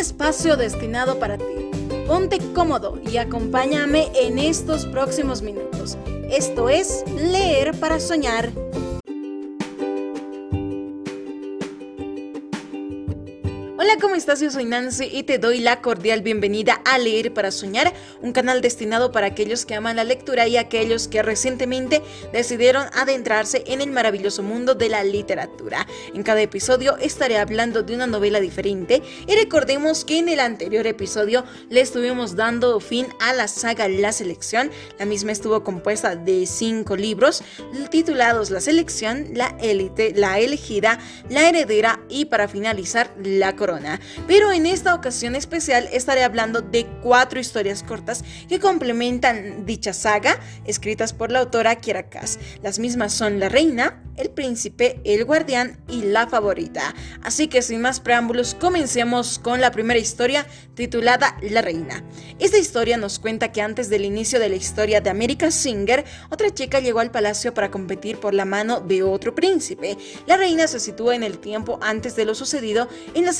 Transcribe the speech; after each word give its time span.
espacio 0.00 0.56
destinado 0.56 1.18
para 1.18 1.36
ti. 1.38 1.44
Ponte 2.06 2.38
cómodo 2.54 2.98
y 3.08 3.18
acompáñame 3.18 4.10
en 4.14 4.38
estos 4.38 4.86
próximos 4.86 5.42
minutos. 5.42 5.96
Esto 6.30 6.68
es 6.68 7.04
Leer 7.16 7.78
para 7.78 8.00
Soñar 8.00 8.50
¿cómo 14.00 14.14
estás? 14.14 14.40
Yo 14.40 14.50
soy 14.50 14.64
Nancy 14.64 15.08
y 15.12 15.24
te 15.24 15.38
doy 15.38 15.58
la 15.58 15.82
cordial 15.82 16.22
bienvenida 16.22 16.80
a 16.84 16.96
Leer 16.96 17.34
para 17.34 17.50
Soñar, 17.50 17.92
un 18.22 18.32
canal 18.32 18.60
destinado 18.60 19.12
para 19.12 19.26
aquellos 19.26 19.66
que 19.66 19.74
aman 19.74 19.96
la 19.96 20.04
lectura 20.04 20.46
y 20.46 20.56
aquellos 20.56 21.08
que 21.08 21.22
recientemente 21.22 22.00
decidieron 22.32 22.86
adentrarse 22.94 23.62
en 23.66 23.80
el 23.80 23.90
maravilloso 23.90 24.42
mundo 24.42 24.74
de 24.74 24.88
la 24.88 25.04
literatura. 25.04 25.86
En 26.14 26.22
cada 26.22 26.40
episodio 26.40 26.96
estaré 26.98 27.36
hablando 27.36 27.82
de 27.82 27.94
una 27.94 28.06
novela 28.06 28.40
diferente 28.40 29.02
y 29.26 29.34
recordemos 29.34 30.04
que 30.04 30.18
en 30.18 30.28
el 30.28 30.40
anterior 30.40 30.86
episodio 30.86 31.44
le 31.68 31.80
estuvimos 31.80 32.36
dando 32.36 32.80
fin 32.80 33.06
a 33.20 33.32
la 33.32 33.48
saga 33.48 33.88
La 33.88 34.12
Selección. 34.12 34.70
La 34.98 35.04
misma 35.04 35.32
estuvo 35.32 35.64
compuesta 35.64 36.16
de 36.16 36.46
cinco 36.46 36.96
libros 36.96 37.42
titulados 37.90 38.50
La 38.50 38.60
Selección, 38.60 39.30
La 39.34 39.56
Élite, 39.60 40.12
La 40.14 40.38
Elegida, 40.38 40.98
La 41.28 41.48
Heredera 41.48 42.00
y 42.08 42.26
para 42.26 42.46
finalizar 42.46 43.12
La 43.22 43.56
Corona. 43.56 43.89
Pero 44.26 44.52
en 44.52 44.66
esta 44.66 44.94
ocasión 44.94 45.34
especial 45.34 45.88
estaré 45.92 46.22
hablando 46.22 46.60
de 46.60 46.86
cuatro 47.02 47.40
historias 47.40 47.82
cortas 47.82 48.24
que 48.48 48.60
complementan 48.60 49.66
dicha 49.66 49.92
saga, 49.92 50.38
escritas 50.64 51.12
por 51.12 51.32
la 51.32 51.40
autora 51.40 51.76
Kiera 51.76 52.06
Las 52.62 52.78
mismas 52.78 53.12
son 53.12 53.40
La 53.40 53.48
Reina, 53.48 54.02
El 54.16 54.30
Príncipe, 54.30 55.00
El 55.04 55.24
Guardián 55.24 55.80
y 55.88 56.02
La 56.02 56.26
Favorita. 56.26 56.94
Así 57.22 57.48
que 57.48 57.62
sin 57.62 57.80
más 57.80 58.00
preámbulos, 58.00 58.54
comencemos 58.54 59.38
con 59.38 59.60
la 59.60 59.70
primera 59.70 59.98
historia 59.98 60.46
titulada 60.74 61.36
La 61.42 61.62
Reina. 61.62 62.04
Esta 62.38 62.58
historia 62.58 62.96
nos 62.96 63.18
cuenta 63.18 63.52
que 63.52 63.62
antes 63.62 63.88
del 63.88 64.04
inicio 64.04 64.38
de 64.38 64.48
la 64.48 64.56
historia 64.56 65.00
de 65.00 65.10
America 65.10 65.50
Singer, 65.50 66.04
otra 66.30 66.52
chica 66.52 66.80
llegó 66.80 67.00
al 67.00 67.10
palacio 67.10 67.54
para 67.54 67.70
competir 67.70 68.18
por 68.18 68.34
la 68.34 68.44
mano 68.44 68.80
de 68.80 69.02
otro 69.02 69.34
príncipe. 69.34 69.96
La 70.26 70.36
reina 70.36 70.66
se 70.66 70.80
sitúa 70.80 71.14
en 71.14 71.22
el 71.22 71.38
tiempo 71.38 71.78
antes 71.82 72.16
de 72.16 72.24
lo 72.24 72.34
sucedido 72.34 72.88
en 73.14 73.24
la 73.24 73.32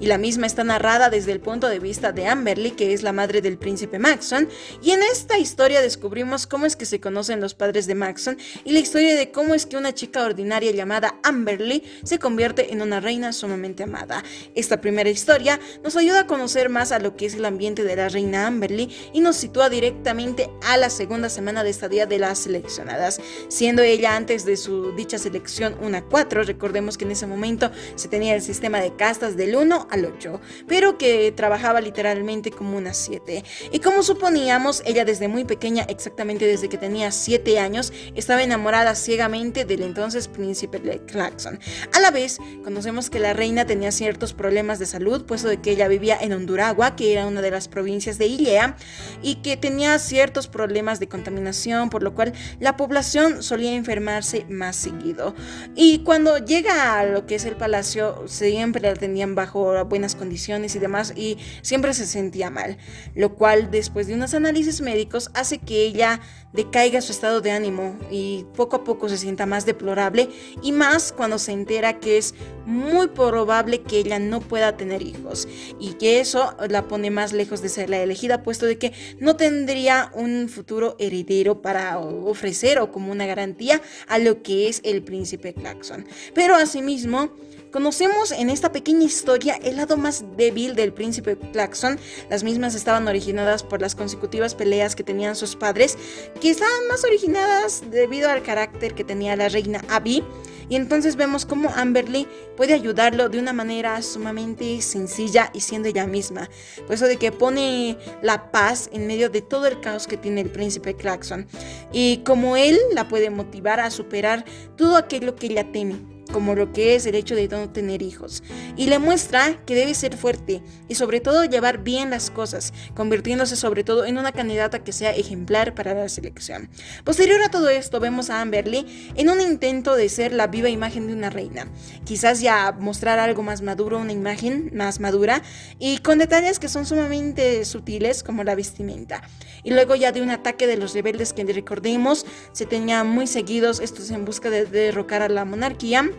y 0.00 0.06
la 0.06 0.18
misma 0.18 0.46
está 0.46 0.64
narrada 0.64 1.10
desde 1.10 1.32
el 1.32 1.40
punto 1.40 1.68
de 1.68 1.78
vista 1.78 2.12
de 2.12 2.26
Amberly, 2.26 2.72
que 2.72 2.92
es 2.92 3.02
la 3.02 3.12
madre 3.12 3.40
del 3.40 3.58
príncipe 3.58 3.98
Maxon, 3.98 4.48
y 4.82 4.90
en 4.90 5.02
esta 5.02 5.38
historia 5.38 5.80
descubrimos 5.80 6.46
cómo 6.46 6.66
es 6.66 6.76
que 6.76 6.86
se 6.86 7.00
conocen 7.00 7.40
los 7.40 7.54
padres 7.54 7.86
de 7.86 7.94
Maxon 7.94 8.38
y 8.64 8.72
la 8.72 8.80
historia 8.80 9.14
de 9.14 9.30
cómo 9.30 9.54
es 9.54 9.66
que 9.66 9.76
una 9.76 9.94
chica 9.94 10.24
ordinaria 10.24 10.72
llamada 10.72 11.18
Amberly 11.22 11.82
se 12.04 12.18
convierte 12.18 12.72
en 12.72 12.82
una 12.82 13.00
reina 13.00 13.32
sumamente 13.32 13.82
amada. 13.82 14.22
Esta 14.54 14.80
primera 14.80 15.10
historia 15.10 15.60
nos 15.82 15.96
ayuda 15.96 16.20
a 16.20 16.26
conocer 16.26 16.68
más 16.68 16.92
a 16.92 16.98
lo 16.98 17.16
que 17.16 17.26
es 17.26 17.34
el 17.34 17.44
ambiente 17.44 17.84
de 17.84 17.96
la 17.96 18.08
reina 18.08 18.46
Amberly 18.46 18.90
y 19.12 19.20
nos 19.20 19.36
sitúa 19.36 19.68
directamente 19.68 20.50
a 20.62 20.76
la 20.76 20.90
segunda 20.90 21.28
semana 21.28 21.64
de 21.64 21.70
estadía 21.70 22.06
de 22.06 22.18
las 22.18 22.40
seleccionadas, 22.40 23.20
siendo 23.48 23.82
ella 23.82 24.16
antes 24.16 24.44
de 24.44 24.56
su 24.56 24.94
dicha 24.94 25.18
selección 25.18 25.76
una 25.80 26.04
4, 26.04 26.44
recordemos 26.44 26.98
que 26.98 27.04
en 27.04 27.12
ese 27.12 27.26
momento 27.26 27.70
se 27.96 28.08
tenía 28.08 28.34
el 28.34 28.42
sistema 28.42 28.80
de 28.80 28.94
castas 28.96 29.36
del 29.48 29.56
1 29.56 29.88
al 29.90 30.04
8, 30.04 30.40
pero 30.66 30.98
que 30.98 31.32
trabajaba 31.32 31.80
literalmente 31.80 32.50
como 32.50 32.76
una 32.76 32.92
7. 32.92 33.44
Y 33.72 33.78
como 33.80 34.02
suponíamos, 34.02 34.82
ella 34.84 35.04
desde 35.04 35.28
muy 35.28 35.44
pequeña, 35.44 35.84
exactamente 35.88 36.46
desde 36.46 36.68
que 36.68 36.78
tenía 36.78 37.10
7 37.10 37.58
años, 37.58 37.92
estaba 38.14 38.42
enamorada 38.42 38.94
ciegamente 38.94 39.64
del 39.64 39.82
entonces 39.82 40.28
príncipe 40.28 40.78
de 40.78 41.00
Claxon. 41.00 41.58
A 41.94 42.00
la 42.00 42.10
vez, 42.10 42.38
conocemos 42.62 43.10
que 43.10 43.18
la 43.18 43.32
reina 43.32 43.66
tenía 43.66 43.90
ciertos 43.90 44.34
problemas 44.34 44.78
de 44.78 44.86
salud, 44.86 45.24
puesto 45.24 45.48
de 45.48 45.60
que 45.60 45.70
ella 45.70 45.88
vivía 45.88 46.18
en 46.20 46.32
Honduragua, 46.32 46.96
que 46.96 47.12
era 47.12 47.26
una 47.26 47.40
de 47.40 47.50
las 47.50 47.68
provincias 47.68 48.18
de 48.18 48.26
Ilea, 48.26 48.76
y 49.22 49.36
que 49.36 49.56
tenía 49.56 49.98
ciertos 49.98 50.48
problemas 50.48 51.00
de 51.00 51.08
contaminación, 51.08 51.90
por 51.90 52.02
lo 52.02 52.14
cual 52.14 52.32
la 52.60 52.76
población 52.76 53.42
solía 53.42 53.72
enfermarse 53.74 54.44
más 54.50 54.76
seguido. 54.76 55.34
Y 55.74 56.00
cuando 56.00 56.38
llega 56.38 56.98
a 56.98 57.04
lo 57.04 57.26
que 57.26 57.36
es 57.36 57.44
el 57.44 57.56
palacio, 57.56 58.24
siempre 58.26 58.82
la 58.82 58.94
tenía 58.94 59.24
bajo 59.38 59.84
buenas 59.84 60.16
condiciones 60.16 60.74
y 60.74 60.80
demás 60.80 61.12
y 61.14 61.38
siempre 61.62 61.94
se 61.94 62.06
sentía 62.06 62.50
mal, 62.50 62.76
lo 63.14 63.36
cual 63.36 63.70
después 63.70 64.08
de 64.08 64.14
unos 64.14 64.34
análisis 64.34 64.80
médicos 64.80 65.30
hace 65.32 65.58
que 65.58 65.84
ella 65.84 66.20
decaiga 66.52 67.00
su 67.00 67.12
estado 67.12 67.40
de 67.40 67.52
ánimo 67.52 67.96
y 68.10 68.46
poco 68.56 68.76
a 68.76 68.84
poco 68.84 69.08
se 69.08 69.16
sienta 69.16 69.46
más 69.46 69.64
deplorable 69.64 70.28
y 70.60 70.72
más 70.72 71.12
cuando 71.12 71.38
se 71.38 71.52
entera 71.52 72.00
que 72.00 72.18
es 72.18 72.34
muy 72.66 73.06
probable 73.06 73.82
que 73.82 73.98
ella 73.98 74.18
no 74.18 74.40
pueda 74.40 74.76
tener 74.76 75.02
hijos 75.02 75.46
y 75.78 75.92
que 75.92 76.18
eso 76.18 76.56
la 76.68 76.88
pone 76.88 77.10
más 77.12 77.32
lejos 77.32 77.62
de 77.62 77.68
ser 77.68 77.90
la 77.90 77.98
elegida 77.98 78.42
puesto 78.42 78.66
de 78.66 78.76
que 78.76 78.92
no 79.20 79.36
tendría 79.36 80.10
un 80.14 80.48
futuro 80.48 80.96
heredero 80.98 81.62
para 81.62 81.98
ofrecer 81.98 82.80
o 82.80 82.90
como 82.90 83.12
una 83.12 83.26
garantía 83.26 83.80
a 84.08 84.18
lo 84.18 84.42
que 84.42 84.68
es 84.68 84.80
el 84.82 85.02
príncipe 85.02 85.54
Claxon. 85.54 86.06
Pero 86.34 86.56
asimismo, 86.56 87.30
Conocemos 87.72 88.32
en 88.32 88.48
esta 88.48 88.72
pequeña 88.72 89.04
historia 89.04 89.58
el 89.62 89.76
lado 89.76 89.98
más 89.98 90.24
débil 90.38 90.74
del 90.74 90.94
príncipe 90.94 91.36
Claxon. 91.52 91.98
Las 92.30 92.42
mismas 92.42 92.74
estaban 92.74 93.06
originadas 93.06 93.62
por 93.62 93.82
las 93.82 93.94
consecutivas 93.94 94.54
peleas 94.54 94.96
que 94.96 95.04
tenían 95.04 95.36
sus 95.36 95.54
padres, 95.54 95.98
que 96.40 96.48
estaban 96.48 96.88
más 96.88 97.04
originadas 97.04 97.82
debido 97.90 98.30
al 98.30 98.42
carácter 98.42 98.94
que 98.94 99.04
tenía 99.04 99.36
la 99.36 99.50
reina 99.50 99.84
Abby. 99.90 100.24
Y 100.70 100.76
entonces 100.76 101.16
vemos 101.16 101.44
cómo 101.44 101.68
Amberly 101.74 102.26
puede 102.56 102.72
ayudarlo 102.72 103.28
de 103.28 103.38
una 103.38 103.52
manera 103.52 104.00
sumamente 104.00 104.80
sencilla 104.80 105.50
y 105.52 105.60
siendo 105.60 105.88
ella 105.88 106.06
misma. 106.06 106.48
Por 106.86 106.94
eso 106.94 107.06
de 107.06 107.18
que 107.18 107.32
pone 107.32 107.98
la 108.22 108.50
paz 108.50 108.88
en 108.94 109.06
medio 109.06 109.28
de 109.28 109.42
todo 109.42 109.66
el 109.66 109.80
caos 109.80 110.06
que 110.06 110.16
tiene 110.16 110.40
el 110.40 110.50
príncipe 110.50 110.94
Claxon. 110.94 111.46
Y 111.92 112.18
como 112.18 112.56
él 112.56 112.78
la 112.94 113.08
puede 113.08 113.28
motivar 113.28 113.78
a 113.78 113.90
superar 113.90 114.46
todo 114.76 114.96
aquello 114.96 115.36
que 115.36 115.48
ella 115.48 115.70
teme 115.70 116.17
como 116.28 116.54
lo 116.54 116.72
que 116.72 116.94
es 116.94 117.06
el 117.06 117.14
hecho 117.14 117.34
de 117.34 117.48
no 117.48 117.70
tener 117.70 118.02
hijos, 118.02 118.42
y 118.76 118.86
le 118.86 118.98
muestra 118.98 119.58
que 119.64 119.74
debe 119.74 119.94
ser 119.94 120.16
fuerte 120.16 120.62
y 120.88 120.94
sobre 120.94 121.20
todo 121.20 121.44
llevar 121.44 121.82
bien 121.82 122.10
las 122.10 122.30
cosas, 122.30 122.72
convirtiéndose 122.94 123.56
sobre 123.56 123.84
todo 123.84 124.04
en 124.04 124.18
una 124.18 124.32
candidata 124.32 124.84
que 124.84 124.92
sea 124.92 125.10
ejemplar 125.14 125.74
para 125.74 125.94
la 125.94 126.08
selección. 126.08 126.68
Posterior 127.04 127.42
a 127.42 127.50
todo 127.50 127.68
esto 127.68 128.00
vemos 128.00 128.30
a 128.30 128.40
Amberly 128.40 129.12
en 129.16 129.28
un 129.30 129.40
intento 129.40 129.96
de 129.96 130.08
ser 130.08 130.32
la 130.32 130.46
viva 130.46 130.68
imagen 130.68 131.06
de 131.06 131.12
una 131.12 131.30
reina, 131.30 131.68
quizás 132.04 132.40
ya 132.40 132.72
mostrar 132.72 133.18
algo 133.18 133.42
más 133.42 133.62
maduro, 133.62 133.98
una 133.98 134.12
imagen 134.12 134.70
más 134.74 135.00
madura 135.00 135.42
y 135.78 135.98
con 135.98 136.18
detalles 136.18 136.58
que 136.58 136.68
son 136.68 136.86
sumamente 136.86 137.64
sutiles 137.64 138.22
como 138.22 138.44
la 138.44 138.54
vestimenta. 138.54 139.22
Y 139.64 139.70
luego 139.70 139.94
ya 139.96 140.12
de 140.12 140.22
un 140.22 140.30
ataque 140.30 140.66
de 140.66 140.76
los 140.76 140.94
rebeldes 140.94 141.32
que 141.32 141.44
recordemos 141.44 142.26
se 142.52 142.66
tenían 142.66 143.08
muy 143.08 143.26
seguidos 143.26 143.80
estos 143.80 144.10
en 144.10 144.24
busca 144.24 144.50
de 144.50 144.64
derrocar 144.64 145.22
a 145.22 145.28
la 145.28 145.44
monarquía 145.44 146.10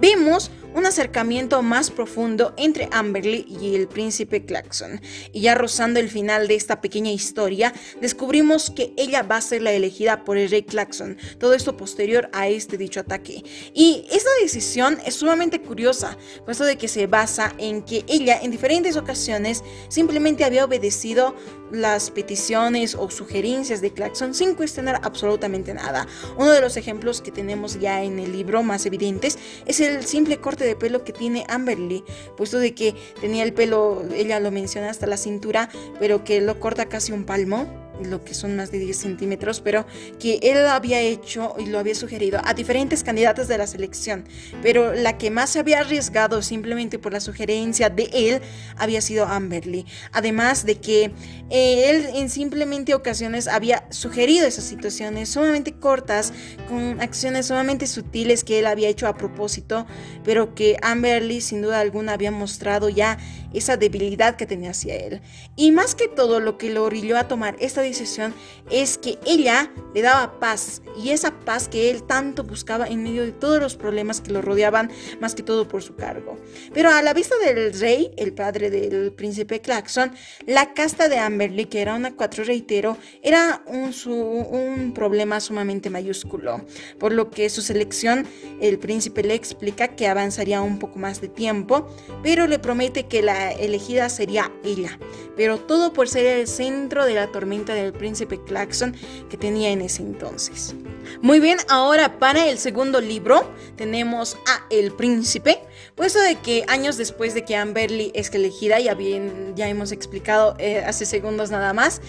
vimos 0.00 0.50
un 0.74 0.86
acercamiento 0.86 1.62
más 1.62 1.90
profundo 1.90 2.52
entre 2.56 2.88
Amberly 2.92 3.46
y 3.48 3.76
el 3.76 3.88
príncipe 3.88 4.44
Claxon. 4.44 5.00
Y 5.32 5.42
ya 5.42 5.54
rozando 5.54 6.00
el 6.00 6.10
final 6.10 6.48
de 6.48 6.56
esta 6.56 6.80
pequeña 6.80 7.12
historia, 7.12 7.72
descubrimos 8.00 8.70
que 8.70 8.92
ella 8.96 9.22
va 9.22 9.36
a 9.36 9.40
ser 9.40 9.62
la 9.62 9.72
elegida 9.72 10.24
por 10.24 10.36
el 10.36 10.50
rey 10.50 10.64
Claxon, 10.64 11.16
todo 11.38 11.54
esto 11.54 11.76
posterior 11.76 12.28
a 12.32 12.48
este 12.48 12.76
dicho 12.76 13.00
ataque. 13.00 13.42
Y 13.72 14.06
esta 14.10 14.30
decisión 14.42 14.98
es 15.06 15.14
sumamente 15.14 15.60
curiosa, 15.60 16.18
puesto 16.44 16.64
de 16.64 16.76
que 16.76 16.88
se 16.88 17.06
basa 17.06 17.54
en 17.58 17.82
que 17.82 18.04
ella 18.08 18.38
en 18.42 18.50
diferentes 18.50 18.96
ocasiones 18.96 19.62
simplemente 19.88 20.44
había 20.44 20.64
obedecido 20.64 21.34
las 21.70 22.10
peticiones 22.10 22.94
o 22.94 23.10
sugerencias 23.10 23.80
de 23.80 23.92
Claxon 23.92 24.34
sin 24.34 24.54
cuestionar 24.54 25.00
absolutamente 25.02 25.74
nada. 25.74 26.06
Uno 26.36 26.52
de 26.52 26.60
los 26.60 26.76
ejemplos 26.76 27.20
que 27.20 27.30
tenemos 27.30 27.78
ya 27.80 28.02
en 28.02 28.18
el 28.18 28.32
libro 28.32 28.62
más 28.62 28.86
evidentes 28.86 29.38
es 29.66 29.80
el 29.80 30.04
simple 30.04 30.38
corte 30.38 30.63
de 30.64 30.76
pelo 30.76 31.04
que 31.04 31.12
tiene 31.12 31.44
Amberly, 31.48 32.04
puesto 32.36 32.58
de 32.58 32.74
que 32.74 32.94
tenía 33.20 33.44
el 33.44 33.52
pelo, 33.52 34.02
ella 34.14 34.40
lo 34.40 34.50
menciona 34.50 34.90
hasta 34.90 35.06
la 35.06 35.16
cintura, 35.16 35.68
pero 35.98 36.24
que 36.24 36.40
lo 36.40 36.60
corta 36.60 36.86
casi 36.86 37.12
un 37.12 37.24
palmo 37.24 37.83
lo 38.02 38.24
que 38.24 38.34
son 38.34 38.56
más 38.56 38.70
de 38.70 38.78
10 38.78 38.96
centímetros, 38.96 39.60
pero 39.60 39.86
que 40.18 40.38
él 40.42 40.66
había 40.66 41.00
hecho 41.00 41.54
y 41.58 41.66
lo 41.66 41.78
había 41.78 41.94
sugerido 41.94 42.40
a 42.44 42.54
diferentes 42.54 43.04
candidatas 43.04 43.48
de 43.48 43.58
la 43.58 43.66
selección, 43.66 44.24
pero 44.62 44.94
la 44.94 45.18
que 45.18 45.30
más 45.30 45.50
se 45.50 45.60
había 45.60 45.80
arriesgado 45.80 46.42
simplemente 46.42 46.98
por 46.98 47.12
la 47.12 47.20
sugerencia 47.20 47.90
de 47.90 48.08
él 48.12 48.40
había 48.76 49.00
sido 49.00 49.26
Amberly, 49.26 49.86
además 50.12 50.64
de 50.64 50.76
que 50.76 51.12
eh, 51.50 51.90
él 51.90 52.06
en 52.14 52.30
simplemente 52.30 52.94
ocasiones 52.94 53.48
había 53.48 53.86
sugerido 53.90 54.46
esas 54.46 54.64
situaciones 54.64 55.28
sumamente 55.28 55.72
cortas, 55.72 56.32
con 56.68 57.00
acciones 57.00 57.46
sumamente 57.46 57.86
sutiles 57.86 58.44
que 58.44 58.58
él 58.58 58.66
había 58.66 58.88
hecho 58.88 59.06
a 59.06 59.16
propósito, 59.16 59.86
pero 60.24 60.54
que 60.54 60.76
Amberly 60.82 61.40
sin 61.40 61.62
duda 61.62 61.80
alguna 61.80 62.12
había 62.14 62.30
mostrado 62.30 62.88
ya 62.88 63.18
esa 63.54 63.76
debilidad 63.76 64.36
que 64.36 64.46
tenía 64.46 64.70
hacia 64.70 64.96
él. 64.96 65.20
Y 65.56 65.70
más 65.72 65.94
que 65.94 66.08
todo 66.08 66.40
lo 66.40 66.58
que 66.58 66.70
lo 66.70 66.84
orilló 66.84 67.16
a 67.16 67.28
tomar 67.28 67.56
esta 67.60 67.80
decisión 67.80 68.34
es 68.70 68.98
que 68.98 69.18
ella 69.26 69.70
le 69.94 70.02
daba 70.02 70.38
paz 70.40 70.82
y 71.02 71.10
esa 71.10 71.32
paz 71.40 71.68
que 71.68 71.90
él 71.90 72.02
tanto 72.02 72.44
buscaba 72.44 72.86
en 72.86 73.02
medio 73.02 73.22
de 73.22 73.32
todos 73.32 73.60
los 73.60 73.76
problemas 73.76 74.20
que 74.20 74.32
lo 74.32 74.42
rodeaban, 74.42 74.90
más 75.20 75.34
que 75.34 75.42
todo 75.42 75.68
por 75.68 75.82
su 75.82 75.94
cargo. 75.94 76.36
Pero 76.72 76.90
a 76.90 77.02
la 77.02 77.14
vista 77.14 77.34
del 77.38 77.78
rey, 77.78 78.12
el 78.16 78.32
padre 78.32 78.70
del 78.70 79.12
príncipe 79.12 79.60
Claxon, 79.60 80.12
la 80.46 80.74
casta 80.74 81.08
de 81.08 81.18
Amberley, 81.18 81.66
que 81.66 81.80
era 81.80 81.94
una 81.94 82.14
cuatro 82.14 82.44
reitero, 82.44 82.96
era 83.22 83.62
un, 83.66 83.92
un 84.06 84.94
problema 84.94 85.40
sumamente 85.40 85.90
mayúsculo, 85.90 86.64
por 86.98 87.12
lo 87.12 87.30
que 87.30 87.48
su 87.48 87.62
selección, 87.62 88.26
el 88.60 88.78
príncipe 88.78 89.22
le 89.22 89.34
explica 89.34 89.88
que 89.88 90.08
avanzaría 90.08 90.62
un 90.62 90.78
poco 90.78 90.98
más 90.98 91.20
de 91.20 91.28
tiempo, 91.28 91.88
pero 92.22 92.46
le 92.46 92.58
promete 92.58 93.04
que 93.06 93.22
la 93.22 93.43
elegida 93.52 94.08
sería 94.08 94.52
ella, 94.64 94.98
pero 95.36 95.58
todo 95.58 95.92
por 95.92 96.08
ser 96.08 96.26
el 96.26 96.46
centro 96.46 97.04
de 97.04 97.14
la 97.14 97.32
tormenta 97.32 97.74
del 97.74 97.92
príncipe 97.92 98.40
Claxon 98.42 98.94
que 99.28 99.36
tenía 99.36 99.70
en 99.70 99.80
ese 99.80 100.02
entonces. 100.02 100.74
Muy 101.20 101.40
bien, 101.40 101.58
ahora 101.68 102.18
para 102.18 102.48
el 102.48 102.58
segundo 102.58 103.00
libro 103.00 103.50
tenemos 103.76 104.36
a 104.46 104.66
El 104.70 104.92
Príncipe, 104.92 105.60
puesto 105.94 106.20
de 106.20 106.36
que 106.36 106.64
años 106.68 106.96
después 106.96 107.34
de 107.34 107.44
que 107.44 107.56
Amberly 107.56 108.10
es 108.14 108.34
elegida, 108.34 108.80
ya 108.80 108.94
bien, 108.94 109.54
ya 109.54 109.68
hemos 109.68 109.92
explicado 109.92 110.54
eh, 110.58 110.82
hace 110.84 111.06
segundos 111.06 111.50
nada 111.50 111.72
más, 111.72 112.00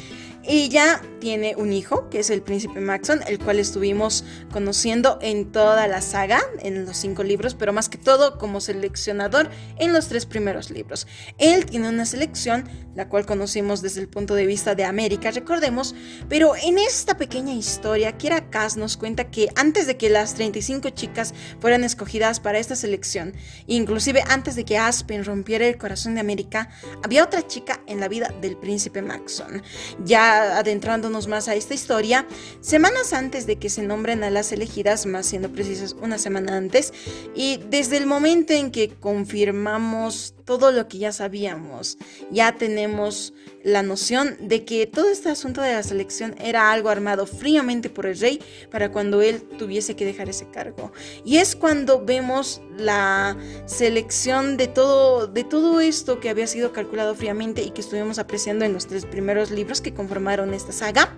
ella 0.47 1.01
tiene 1.19 1.55
un 1.55 1.73
hijo, 1.73 2.09
que 2.09 2.19
es 2.19 2.29
el 2.29 2.41
príncipe 2.41 2.79
Maxon, 2.79 3.21
el 3.27 3.39
cual 3.39 3.59
estuvimos 3.59 4.23
conociendo 4.51 5.17
en 5.21 5.51
toda 5.51 5.87
la 5.87 6.01
saga, 6.01 6.41
en 6.59 6.85
los 6.85 6.97
cinco 6.97 7.23
libros, 7.23 7.55
pero 7.55 7.73
más 7.73 7.89
que 7.89 7.97
todo 7.97 8.37
como 8.37 8.61
seleccionador 8.61 9.49
en 9.77 9.91
los 9.91 10.07
tres 10.07 10.25
primeros 10.25 10.69
libros. 10.69 11.07
Él 11.37 11.65
tiene 11.65 11.89
una 11.89 12.05
selección, 12.05 12.69
la 12.93 13.09
cual 13.09 13.25
conocimos 13.25 13.81
desde 13.81 14.01
el 14.01 14.07
punto 14.07 14.35
de 14.35 14.45
vista 14.45 14.75
de 14.75 14.83
América, 14.83 15.31
recordemos, 15.31 15.95
pero 16.29 16.55
en 16.55 16.77
esta 16.77 17.17
pequeña 17.17 17.53
historia, 17.53 18.17
Kira 18.17 18.49
Cass 18.49 18.77
nos 18.77 18.97
cuenta 18.97 19.31
que 19.31 19.49
antes 19.55 19.87
de 19.87 19.97
que 19.97 20.09
las 20.09 20.35
35 20.35 20.89
chicas 20.91 21.33
fueran 21.59 21.83
escogidas 21.83 22.39
para 22.39 22.59
esta 22.59 22.75
selección, 22.75 23.33
inclusive 23.67 24.23
antes 24.27 24.55
de 24.55 24.65
que 24.65 24.77
Aspen 24.77 25.25
rompiera 25.25 25.65
el 25.65 25.77
corazón 25.77 26.15
de 26.15 26.21
América, 26.21 26.69
había 27.03 27.23
otra 27.23 27.47
chica 27.47 27.81
en 27.87 27.99
la 27.99 28.07
vida 28.07 28.33
del 28.41 28.57
príncipe 28.57 29.01
Maxon. 29.01 29.63
Ya 30.03 30.34
adentrándonos 30.35 31.27
más 31.27 31.47
a 31.47 31.55
esta 31.55 31.73
historia, 31.73 32.27
semanas 32.61 33.13
antes 33.13 33.45
de 33.47 33.57
que 33.57 33.69
se 33.69 33.83
nombren 33.83 34.23
a 34.23 34.29
las 34.29 34.51
elegidas, 34.51 35.05
más 35.05 35.25
siendo 35.25 35.49
precisas 35.49 35.95
una 36.01 36.17
semana 36.17 36.57
antes, 36.57 36.93
y 37.35 37.59
desde 37.69 37.97
el 37.97 38.05
momento 38.05 38.53
en 38.53 38.71
que 38.71 38.89
confirmamos 38.89 40.33
todo 40.45 40.71
lo 40.71 40.87
que 40.87 40.99
ya 40.99 41.11
sabíamos, 41.11 41.97
ya 42.31 42.55
tenemos 42.55 43.33
la 43.63 43.81
noción 43.81 44.37
de 44.39 44.63
que 44.63 44.85
todo 44.85 45.09
este 45.09 45.29
asunto 45.29 45.61
de 45.61 45.73
la 45.73 45.81
selección 45.81 46.35
era 46.39 46.71
algo 46.71 46.89
armado 46.89 47.25
fríamente 47.25 47.89
por 47.89 48.05
el 48.05 48.17
rey 48.19 48.39
para 48.69 48.91
cuando 48.91 49.23
él 49.23 49.41
tuviese 49.57 49.95
que 49.95 50.05
dejar 50.05 50.29
ese 50.29 50.47
cargo. 50.51 50.91
Y 51.25 51.37
es 51.37 51.55
cuando 51.55 52.05
vemos 52.05 52.61
la 52.77 53.37
selección 53.65 54.57
de 54.57 54.67
todo, 54.67 55.27
de 55.27 55.43
todo 55.43 55.79
esto 55.79 56.19
que 56.19 56.29
había 56.29 56.47
sido 56.47 56.73
calculado 56.73 57.15
fríamente 57.15 57.61
y 57.61 57.71
que 57.71 57.81
estuvimos 57.81 58.19
apreciando 58.19 58.65
en 58.65 58.73
los 58.73 58.87
tres 58.87 59.05
primeros 59.05 59.51
libros 59.51 59.81
que 59.81 59.93
conformaron 59.93 60.53
esta 60.53 60.71
saga. 60.71 61.15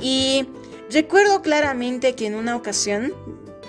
Y 0.00 0.46
recuerdo 0.90 1.42
claramente 1.42 2.14
que 2.14 2.26
en 2.26 2.34
una 2.34 2.56
ocasión 2.56 3.12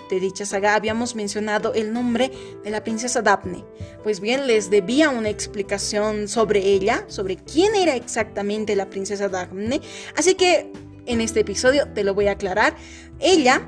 de 0.10 0.20
dicha 0.20 0.46
saga 0.46 0.76
habíamos 0.76 1.16
mencionado 1.16 1.74
el 1.74 1.94
nombre 1.94 2.32
de 2.64 2.70
la 2.70 2.84
princesa 2.84 3.22
Daphne. 3.22 3.64
Pues 4.04 4.20
bien, 4.20 4.48
les 4.48 4.70
debía 4.70 5.10
una 5.10 5.30
explicación 5.30 6.28
sobre 6.28 6.60
ella, 6.62 7.06
sobre 7.08 7.38
quién 7.38 7.76
era 7.76 7.96
exactamente 7.96 8.76
la 8.76 8.90
princesa 8.90 9.30
Daphne. 9.30 9.82
Así 10.16 10.36
que 10.36 10.72
en 11.06 11.22
este 11.22 11.42
episodio 11.42 11.88
te 11.94 12.04
lo 12.04 12.14
voy 12.14 12.28
a 12.28 12.32
aclarar. 12.32 12.76
Ella 13.20 13.62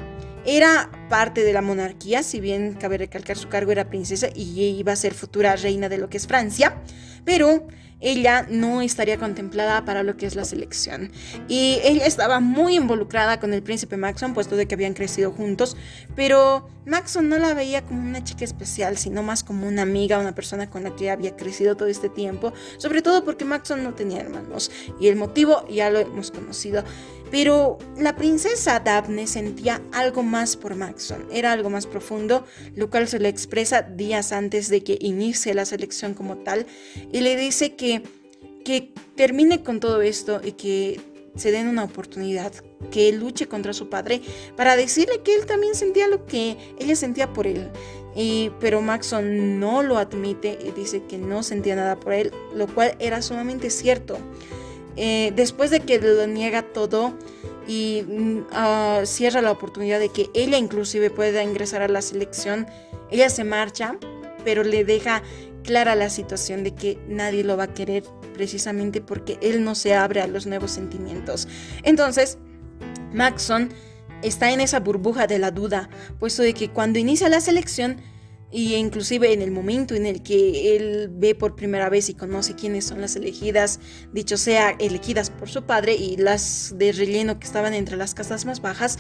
era 0.46 0.90
parte 1.10 1.44
de 1.44 1.54
la 1.54 1.62
monarquía, 1.62 2.24
si 2.24 2.40
bien 2.40 2.74
cabe 2.74 2.98
recalcar 2.98 3.38
su 3.38 3.50
cargo 3.50 3.72
era 3.72 3.90
princesa 3.90 4.28
y 4.34 4.60
iba 4.62 4.92
a 4.92 4.96
ser 4.96 5.14
futura 5.14 5.56
reina 5.56 5.90
de 5.90 5.98
lo 5.98 6.10
que 6.10 6.18
es 6.18 6.28
Francia, 6.28 6.82
pero 7.26 7.68
ella 8.01 8.45
no 8.50 8.81
estaría 8.81 9.18
contemplada 9.18 9.86
para 9.86 10.03
lo 10.03 10.18
que 10.18 10.25
es 10.25 10.36
la 10.36 10.44
selección. 10.44 11.12
Y 11.48 11.80
ella 11.83 12.06
estaba 12.06 12.39
muy 12.39 12.75
involucrada 12.75 13.39
con 13.39 13.53
el 13.53 13.63
príncipe 13.63 13.98
Maxon, 13.98 14.33
puesto 14.33 14.56
de 14.56 14.68
que 14.68 14.75
habían 14.75 14.94
crecido 14.94 15.31
juntos, 15.31 15.77
pero 16.15 16.68
Maxon 16.86 17.30
no 17.30 17.38
la 17.38 17.53
veía 17.53 17.83
como 17.83 18.01
una 18.01 18.24
chica 18.24 18.44
especial, 18.44 18.98
sino 18.98 19.24
más 19.24 19.44
como 19.44 19.68
una 19.68 19.83
amiga, 19.83 20.19
una 20.19 20.33
persona 20.33 20.69
con 20.69 20.83
la 20.83 20.95
que 20.95 21.12
había 21.12 21.36
crecido 21.36 21.77
todo 21.77 21.88
este 21.88 22.09
tiempo, 22.09 22.53
sobre 22.77 23.01
todo 23.01 23.24
porque 23.24 23.45
Maxon 23.45 23.83
no 23.83 23.94
tenía 23.94 24.21
hermanos. 24.21 24.71
Y 25.00 25.07
el 25.07 25.15
motivo 25.15 25.68
ya 25.69 25.89
lo 25.89 26.00
hemos 26.00 26.31
conocido. 26.31 26.83
Pero 27.31 27.77
la 27.97 28.18
princesa 28.18 28.81
Daphne 28.81 29.25
sentía 29.25 29.81
algo 29.94 30.21
más 30.21 30.57
por 30.57 30.75
Maxon, 30.75 31.25
era 31.31 31.54
algo 31.54 31.69
más 31.69 31.88
profundo, 31.88 32.45
lo 32.75 32.89
cual 32.89 33.07
se 33.07 33.19
le 33.19 33.30
expresa 33.30 33.83
días 33.83 34.33
antes 34.33 34.68
de 34.68 34.83
que 34.83 34.97
inicie 35.00 35.54
la 35.54 35.63
selección 35.63 36.13
como 36.13 36.39
tal, 36.39 36.65
y 37.13 37.21
le 37.21 37.38
dice 37.38 37.75
que, 37.77 37.91
que 38.64 38.94
termine 39.16 39.64
con 39.64 39.80
todo 39.80 40.02
esto 40.02 40.42
y 40.44 40.54
que 40.54 41.00
se 41.36 41.52
den 41.52 41.68
una 41.68 41.84
oportunidad, 41.84 42.52
que 42.92 43.12
luche 43.12 43.48
contra 43.48 43.74
su 43.74 43.90
padre 43.90 44.22
para 44.56 44.76
decirle 44.76 45.22
que 45.24 45.36
él 45.36 45.46
también 45.46 45.76
sentía 45.76 46.08
lo 46.08 46.26
que 46.26 46.58
ella 46.80 46.96
sentía 46.96 47.32
por 47.32 47.48
él. 47.48 47.70
Pero 48.60 48.82
Maxon 48.82 49.60
no 49.60 49.84
lo 49.84 49.98
admite 49.98 50.60
y 50.66 50.72
dice 50.72 51.04
que 51.08 51.18
no 51.18 51.44
sentía 51.44 51.76
nada 51.76 52.00
por 52.00 52.14
él, 52.14 52.32
lo 52.54 52.68
cual 52.68 52.96
era 53.00 53.22
sumamente 53.22 53.70
cierto. 53.70 54.18
Eh, 54.98 55.32
después 55.36 55.72
de 55.72 55.80
que 55.80 56.00
lo 56.00 56.28
niega 56.28 56.64
todo 56.64 57.14
y 57.66 58.04
mm, 58.06 58.48
ah, 58.52 59.02
cierra 59.06 59.42
la 59.42 59.52
oportunidad 59.52 60.00
de 60.00 60.10
que 60.10 60.30
ella 60.34 60.58
inclusive 60.58 61.10
pueda 61.10 61.44
ingresar 61.44 61.82
a 61.82 61.88
la 61.88 62.02
selección, 62.02 62.68
ella 63.10 63.30
se 63.30 63.46
marcha, 63.46 63.98
pero 64.44 64.64
le 64.64 64.84
deja 64.84 65.24
clara 65.63 65.96
la 65.96 66.10
situación 66.10 66.63
de 66.63 66.74
que 66.74 67.00
nadie 67.08 67.44
lo 67.44 67.58
va 67.58 67.63
a 67.63 67.74
querer 67.74 68.04
precisamente 68.34 69.02
porque 69.02 69.38
él 69.42 69.63
no 69.63 69.75
se 69.75 69.94
abre 69.94 70.22
a 70.22 70.28
los 70.28 70.48
nuevos 70.48 70.72
sentimientos. 70.72 71.48
Entonces, 71.84 72.38
Maxon 73.13 73.69
está 74.22 74.52
en 74.52 74.62
esa 74.62 74.80
burbuja 74.80 75.28
de 75.28 75.40
la 75.40 75.52
duda, 75.52 75.90
puesto 76.19 76.44
de 76.44 76.54
que 76.54 76.69
cuando 76.69 77.00
inicia 77.00 77.30
la 77.30 77.42
selección, 77.42 78.02
y 78.52 78.75
inclusive 78.75 79.31
en 79.31 79.42
el 79.42 79.52
momento 79.52 79.96
en 79.96 80.06
el 80.06 80.22
que 80.22 80.75
él 80.75 81.10
ve 81.10 81.36
por 81.36 81.56
primera 81.56 81.90
vez 81.90 82.10
y 82.10 82.14
conoce 82.14 82.54
quiénes 82.54 82.86
son 82.86 83.00
las 83.00 83.16
elegidas, 83.16 83.80
dicho 84.12 84.38
sea, 84.38 84.72
elegidas 84.72 85.30
por 85.30 85.50
su 85.50 85.64
padre 85.64 85.96
y 85.96 86.18
las 86.18 86.74
de 86.75 86.92
relleno 86.92 87.40
que 87.40 87.48
estaban 87.48 87.74
entre 87.74 87.96
las 87.96 88.14
casas 88.14 88.46
más 88.46 88.62
bajas, 88.62 89.00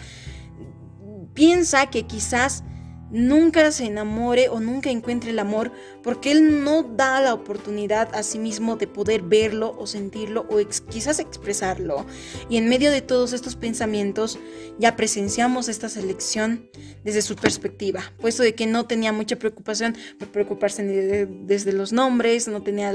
piensa 1.33 1.89
que 1.89 2.03
quizás 2.03 2.63
nunca 3.11 3.71
se 3.71 3.85
enamore 3.85 4.47
o 4.47 4.61
nunca 4.61 4.89
encuentre 4.89 5.31
el 5.31 5.39
amor 5.39 5.73
porque 6.03 6.31
él 6.31 6.63
no 6.63 6.83
da 6.83 7.21
la 7.21 7.33
oportunidad 7.33 8.13
a 8.15 8.23
sí 8.23 8.39
mismo 8.39 8.75
de 8.75 8.87
poder 8.87 9.21
verlo 9.21 9.75
o 9.77 9.87
sentirlo 9.87 10.45
o 10.49 10.57
quizás 10.89 11.19
expresarlo. 11.19 12.05
Y 12.49 12.57
en 12.57 12.69
medio 12.69 12.91
de 12.91 13.01
todos 13.01 13.33
estos 13.33 13.55
pensamientos 13.55 14.39
ya 14.79 14.95
presenciamos 14.95 15.67
esta 15.67 15.89
selección 15.89 16.69
desde 17.03 17.21
su 17.21 17.35
perspectiva, 17.35 18.13
puesto 18.19 18.43
de 18.43 18.55
que 18.55 18.67
no 18.67 18.85
tenía 18.85 19.11
mucha 19.11 19.35
preocupación 19.35 19.95
por 20.19 20.29
preocuparse 20.29 20.83
desde 20.83 21.73
los 21.73 21.91
nombres, 21.91 22.47
no 22.47 22.61
tenía 22.61 22.91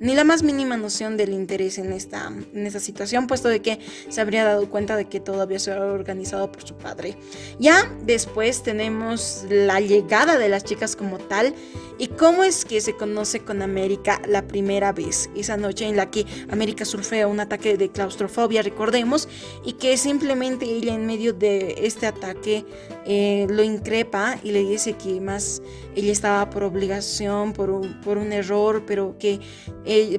ni 0.00 0.14
la 0.14 0.24
más 0.24 0.42
mínima 0.42 0.76
noción 0.76 1.16
del 1.16 1.32
interés 1.32 1.78
en 1.78 1.92
esta, 1.92 2.26
en 2.26 2.66
esta 2.66 2.80
situación, 2.80 3.26
puesto 3.26 3.48
de 3.48 3.60
que 3.60 3.78
se 4.08 4.20
habría 4.20 4.44
dado 4.44 4.68
cuenta 4.70 4.96
de 4.96 5.06
que 5.06 5.20
todo 5.20 5.42
había 5.42 5.58
organizado 5.76 6.50
por 6.50 6.66
su 6.66 6.76
padre. 6.76 7.16
Ya 7.58 7.90
después 8.04 8.62
tenemos 8.62 9.44
la 9.48 9.80
llegada 9.80 10.38
de 10.38 10.48
las 10.48 10.64
chicas 10.64 10.96
como 10.96 11.18
tal 11.18 11.54
y 11.98 12.08
cómo 12.08 12.25
es 12.26 12.64
que 12.64 12.80
se 12.80 12.94
conoce 12.94 13.40
con 13.40 13.62
América 13.62 14.20
la 14.28 14.46
primera 14.46 14.92
vez, 14.92 15.30
esa 15.36 15.56
noche 15.56 15.86
en 15.86 15.96
la 15.96 16.10
que 16.10 16.26
América 16.50 16.84
sufre 16.84 17.24
un 17.24 17.40
ataque 17.40 17.76
de 17.76 17.90
claustrofobia, 17.90 18.62
recordemos, 18.62 19.28
y 19.64 19.74
que 19.74 19.96
simplemente 19.96 20.64
ella 20.64 20.94
en 20.94 21.06
medio 21.06 21.32
de 21.32 21.86
este 21.86 22.06
ataque 22.06 22.64
eh, 23.06 23.46
lo 23.48 23.62
increpa 23.62 24.38
y 24.42 24.50
le 24.50 24.64
dice 24.64 24.94
que 24.94 25.20
más 25.20 25.62
ella 25.94 26.10
estaba 26.12 26.50
por 26.50 26.64
obligación, 26.64 27.52
por 27.52 27.70
un, 27.70 28.00
por 28.00 28.18
un 28.18 28.32
error, 28.32 28.84
pero 28.86 29.16
que 29.18 29.40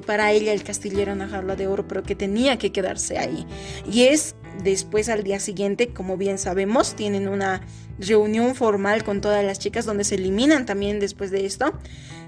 para 0.06 0.32
ella 0.32 0.52
el 0.52 0.62
castillo 0.62 1.00
era 1.00 1.12
una 1.12 1.28
jarla 1.28 1.56
de 1.56 1.66
oro, 1.66 1.86
pero 1.86 2.02
que 2.02 2.14
tenía 2.14 2.58
que 2.58 2.72
quedarse 2.72 3.18
ahí. 3.18 3.46
Y 3.90 4.04
es 4.04 4.34
después 4.62 5.08
al 5.08 5.22
día 5.22 5.40
siguiente, 5.40 5.88
como 5.88 6.16
bien 6.16 6.38
sabemos, 6.38 6.94
tienen 6.94 7.28
una 7.28 7.60
reunión 7.98 8.54
formal 8.54 9.04
con 9.04 9.20
todas 9.20 9.44
las 9.44 9.58
chicas 9.58 9.84
donde 9.84 10.04
se 10.04 10.16
eliminan 10.16 10.66
también 10.66 11.00
después 11.00 11.30
de 11.30 11.46
esto. 11.46 11.72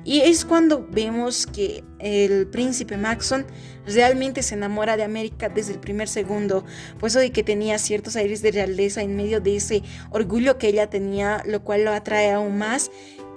Y 0.05 0.21
es 0.21 0.45
cuando 0.45 0.87
vemos 0.91 1.47
que 1.47 1.85
el 1.99 2.47
príncipe 2.47 2.97
Maxon 2.97 3.45
realmente 3.87 4.43
se 4.43 4.55
enamora 4.55 4.97
de 4.97 5.03
América 5.03 5.49
desde 5.49 5.75
el 5.75 5.79
primer 5.79 6.09
segundo, 6.09 6.65
pues 6.99 7.13
de 7.13 7.33
que 7.33 7.43
tenía 7.43 7.79
ciertos 7.79 8.17
aires 8.17 8.41
de 8.41 8.53
realeza 8.53 9.03
en 9.03 9.17
medio 9.17 9.41
de 9.41 9.57
ese 9.57 9.83
orgullo 10.11 10.59
que 10.59 10.69
ella 10.69 10.89
tenía, 10.89 11.43
lo 11.47 11.63
cual 11.63 11.85
lo 11.85 11.93
atrae 11.93 12.31
aún 12.31 12.57
más 12.57 12.91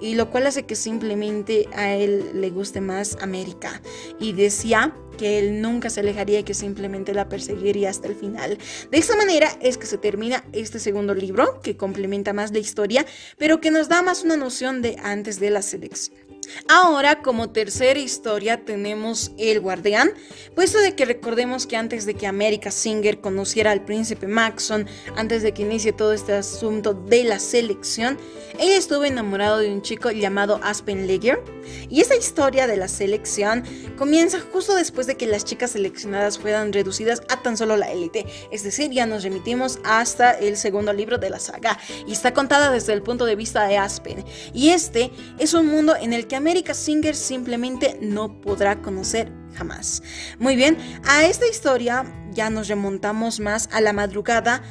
y 0.04 0.16
lo 0.16 0.30
cual 0.30 0.46
hace 0.46 0.64
que 0.64 0.76
simplemente 0.76 1.66
a 1.72 1.94
él 1.94 2.32
le 2.34 2.50
guste 2.50 2.82
más 2.82 3.16
América 3.22 3.80
y 4.20 4.34
decía 4.34 4.94
que 5.16 5.38
él 5.38 5.62
nunca 5.62 5.88
se 5.88 6.00
alejaría 6.00 6.40
y 6.40 6.44
que 6.44 6.52
simplemente 6.52 7.14
la 7.14 7.30
perseguiría 7.30 7.88
hasta 7.88 8.08
el 8.08 8.14
final. 8.14 8.58
De 8.90 8.98
esta 8.98 9.16
manera 9.16 9.48
es 9.62 9.78
que 9.78 9.86
se 9.86 9.96
termina 9.96 10.44
este 10.52 10.78
segundo 10.78 11.14
libro, 11.14 11.60
que 11.62 11.78
complementa 11.78 12.34
más 12.34 12.52
la 12.52 12.58
historia, 12.58 13.06
pero 13.38 13.62
que 13.62 13.70
nos 13.70 13.88
da 13.88 14.02
más 14.02 14.24
una 14.24 14.36
noción 14.36 14.82
de 14.82 14.96
antes 15.02 15.40
de 15.40 15.48
la 15.48 15.62
selección. 15.62 16.33
Ahora, 16.68 17.22
como 17.22 17.50
tercera 17.50 17.98
historia, 17.98 18.64
tenemos 18.64 19.32
El 19.38 19.60
Guardián, 19.60 20.12
puesto 20.54 20.78
de 20.78 20.94
que 20.94 21.04
recordemos 21.04 21.66
que 21.66 21.76
antes 21.76 22.06
de 22.06 22.14
que 22.14 22.26
America 22.26 22.70
Singer 22.70 23.20
conociera 23.20 23.70
al 23.70 23.84
príncipe 23.84 24.26
Maxon, 24.26 24.86
antes 25.16 25.42
de 25.42 25.52
que 25.52 25.62
inicie 25.62 25.92
todo 25.92 26.12
este 26.12 26.32
asunto 26.32 26.94
de 26.94 27.24
la 27.24 27.38
selección, 27.38 28.18
ella 28.58 28.76
estuvo 28.76 29.04
enamorado 29.04 29.58
de 29.58 29.72
un 29.72 29.82
chico 29.82 30.10
llamado 30.10 30.60
Aspen 30.62 31.06
Legger, 31.06 31.42
y 31.88 32.00
esa 32.00 32.14
historia 32.14 32.66
de 32.66 32.76
la 32.76 32.88
selección 32.88 33.64
comienza 33.96 34.38
justo 34.52 34.74
después 34.74 35.06
de 35.06 35.16
que 35.16 35.26
las 35.26 35.44
chicas 35.44 35.72
seleccionadas 35.72 36.38
fueran 36.38 36.72
reducidas 36.72 37.22
a 37.28 37.42
tan 37.42 37.56
solo 37.56 37.76
la 37.76 37.90
élite, 37.90 38.26
es 38.50 38.62
decir, 38.62 38.90
ya 38.90 39.06
nos 39.06 39.22
remitimos 39.22 39.78
hasta 39.84 40.32
el 40.32 40.56
segundo 40.56 40.92
libro 40.92 41.18
de 41.18 41.30
la 41.30 41.38
saga, 41.38 41.78
y 42.06 42.12
está 42.12 42.34
contada 42.34 42.70
desde 42.70 42.92
el 42.92 43.02
punto 43.02 43.24
de 43.24 43.36
vista 43.36 43.66
de 43.66 43.78
Aspen, 43.78 44.24
y 44.52 44.68
este 44.70 45.10
es 45.38 45.54
un 45.54 45.66
mundo 45.66 45.96
en 45.96 46.12
el 46.12 46.26
que 46.26 46.33
America 46.36 46.74
Singer 46.74 47.14
simplemente 47.14 47.98
no 48.00 48.40
podrá 48.40 48.82
conocer 48.82 49.32
jamás. 49.54 50.02
Muy 50.38 50.56
bien, 50.56 50.76
a 51.04 51.24
esta 51.24 51.46
historia 51.46 52.04
ya 52.32 52.50
nos 52.50 52.68
remontamos 52.68 53.40
más 53.40 53.68
a 53.72 53.80
la 53.80 53.92
madrugada 53.92 54.62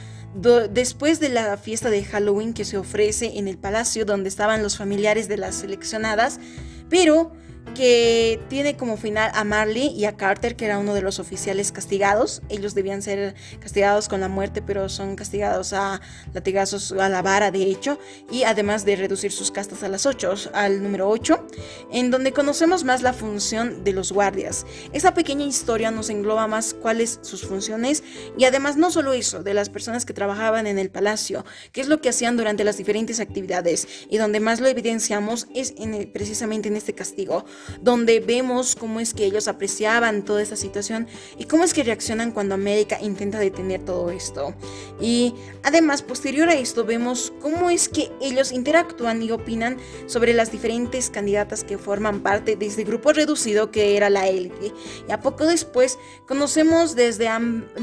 después 0.72 1.20
de 1.20 1.30
la 1.30 1.58
fiesta 1.58 1.90
de 1.90 2.04
Halloween 2.04 2.54
que 2.54 2.66
se 2.66 2.78
ofrece 2.78 3.38
en 3.38 3.48
el 3.48 3.58
palacio 3.58 4.04
donde 4.06 4.30
estaban 4.30 4.64
los 4.64 4.78
familiares 4.78 5.28
de 5.28 5.38
las 5.38 5.56
seleccionadas, 5.56 6.40
pero 6.90 7.32
que 7.76 8.40
tiene 8.50 8.78
como 8.78 8.98
final 8.98 9.32
a 9.34 9.44
Marley 9.44 9.88
y 9.88 10.06
a 10.06 10.16
Carter, 10.16 10.56
que 10.56 10.66
era 10.66 10.78
uno 10.78 10.94
de 10.94 11.02
los 11.02 11.20
oficiales 11.20 11.72
castigados. 11.72 12.42
Ellos 12.50 12.76
debían 12.76 13.02
ser 13.02 13.36
castigados 13.60 14.08
con 14.08 14.22
la 14.22 14.28
muerte, 14.28 14.62
pero 14.62 14.90
son 14.90 15.16
castigados 15.16 15.74
a 15.74 16.00
latigazos 16.34 16.92
a 16.92 17.10
la 17.10 17.22
vara, 17.22 17.52
de 17.52 17.64
hecho, 17.64 18.00
y 18.32 18.44
además 18.44 18.86
de 18.86 18.96
reducir 18.96 19.32
sus 19.32 19.52
castas 19.52 19.84
a 19.84 19.90
las 19.90 20.06
8, 20.06 20.52
al 20.54 20.84
número 20.84 21.10
8, 21.10 21.48
en 21.92 22.12
donde 22.12 22.32
conocemos 22.32 22.84
más 22.84 23.02
la 23.02 23.14
función 23.14 23.84
de 23.84 23.94
los 23.94 24.12
guardias. 24.12 24.66
Esa 24.92 25.14
pequeña 25.14 25.46
historia 25.46 25.92
nos 25.92 26.10
engloba 26.10 26.48
más 26.48 26.74
cuáles 26.74 27.20
sus 27.22 27.46
funciones 27.46 28.04
y 28.38 28.46
además 28.46 28.78
no 28.78 28.92
solo 28.92 29.14
eso, 29.14 29.44
de 29.44 29.54
las 29.54 29.70
personas 29.70 30.06
que 30.06 30.14
trabajaban 30.14 30.68
en 30.68 30.78
el 30.78 30.90
palacio, 30.90 31.46
qué 31.72 31.82
es 31.82 31.88
lo 31.88 32.02
que 32.02 32.10
hacían 32.10 32.38
durante 32.38 32.64
las 32.64 32.78
diferentes 32.78 33.20
actividades 33.20 33.88
y 34.10 34.18
donde 34.18 34.40
más 34.40 34.60
lo 34.60 34.68
evidenciamos 34.68 35.48
es 35.54 35.74
en 35.78 36.12
precisamente 36.12 36.70
en 36.70 36.76
este 36.76 36.94
castigo 36.94 37.46
donde 37.82 38.20
vemos 38.20 38.76
cómo 38.76 39.00
es 39.00 39.14
que 39.14 39.26
ellos 39.26 39.48
apreciaban 39.48 40.24
toda 40.24 40.42
esta 40.42 40.56
situación 40.56 41.08
y 41.38 41.46
cómo 41.46 41.64
es 41.64 41.74
que 41.74 41.84
reaccionan 41.84 42.32
cuando 42.32 42.56
América 42.56 43.00
intenta 43.02 43.40
detener 43.40 43.84
todo 43.84 44.12
esto. 44.12 44.54
Y 45.00 45.34
además, 45.64 46.02
posterior 46.02 46.50
a 46.50 46.56
esto, 46.56 46.86
vemos 46.86 47.34
cómo 47.42 47.70
es 47.70 47.90
que 47.90 48.12
ellos 48.22 48.52
interactúan 48.52 49.22
y 49.22 49.32
opinan 49.32 49.78
sobre 50.08 50.34
las 50.34 50.52
diferentes 50.52 51.10
candidatas 51.10 51.64
que 51.64 51.78
forman 51.78 52.22
parte 52.22 52.56
de 52.56 52.66
este 52.66 52.84
grupo 52.84 53.14
reducido 53.14 53.72
que 53.72 53.98
era 53.98 54.10
la 54.10 54.28
élite. 54.28 54.72
Y 55.08 55.12
a 55.12 55.22
poco 55.22 55.46
después, 55.46 55.98
conocemos 56.28 56.96
desde, 56.96 57.30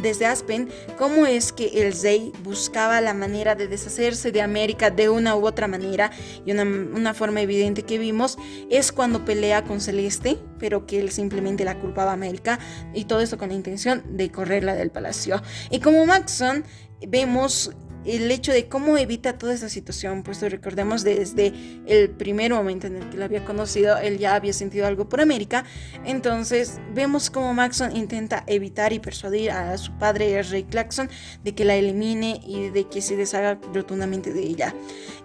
desde 0.01 0.27
Aspen 0.27 0.69
cómo 0.99 1.27
es 1.27 1.53
que 1.53 1.83
el 1.83 1.95
Zay 1.95 2.33
buscaba 2.43 3.01
la 3.01 3.15
manera 3.15 3.55
de 3.55 3.69
deshacerse 3.69 4.33
de 4.33 4.43
América 4.43 4.91
de 4.91 5.09
una 5.09 5.37
u 5.37 5.47
otra 5.47 5.69
manera 5.69 6.11
y 6.45 6.53
una, 6.53 6.63
una 6.63 7.15
forma 7.15 7.41
evidente 7.41 7.83
que 7.83 7.99
vimos 7.99 8.39
es 8.71 8.93
cuando 8.93 9.25
pelea 9.25 9.60
con 9.65 9.81
Celeste, 9.81 10.39
pero 10.59 10.87
que 10.87 11.01
él 11.01 11.11
simplemente 11.11 11.65
la 11.65 11.79
culpaba 11.79 12.11
a 12.11 12.15
América 12.15 12.59
y 12.95 13.05
todo 13.05 13.21
esto 13.21 13.39
con 13.39 13.49
la 13.49 13.55
intención 13.55 14.03
de 14.17 14.31
correrla 14.31 14.75
del 14.75 14.91
palacio. 14.91 15.43
Y 15.71 15.81
como 15.81 16.05
Maxon, 16.07 16.65
vemos 17.07 17.73
el 18.05 18.31
hecho 18.31 18.53
de 18.53 18.69
cómo 18.69 18.97
evita 18.97 19.39
toda 19.39 19.55
esa 19.55 19.69
situación, 19.69 20.23
pues 20.23 20.41
recordemos 20.41 21.05
desde 21.05 21.53
el 21.87 22.11
primer 22.11 22.53
momento 22.53 22.87
en 22.87 22.97
el 22.97 23.09
que 23.11 23.17
la 23.17 23.27
había 23.27 23.45
conocido, 23.45 23.99
él 23.99 24.19
ya 24.19 24.35
había 24.35 24.53
sentido 24.53 24.87
algo 24.87 25.09
por 25.09 25.21
América, 25.21 25.65
entonces 26.05 26.81
vemos 26.95 27.31
cómo 27.31 27.53
Maxon 27.55 27.95
intenta 27.95 28.43
evitar 28.47 28.93
y 28.93 28.99
persuadir 28.99 29.51
a 29.51 29.77
su 29.79 29.93
padre 29.99 30.43
Ray 30.43 30.65
Claxon 30.65 31.11
de 31.45 31.55
que 31.55 31.65
la 31.65 31.77
elimine 31.77 32.41
y 32.47 32.71
de 32.71 32.89
que 32.89 33.03
se 33.03 33.17
deshaga 33.17 33.61
rotundamente 33.73 34.33
de 34.33 34.43
ella. 34.43 34.75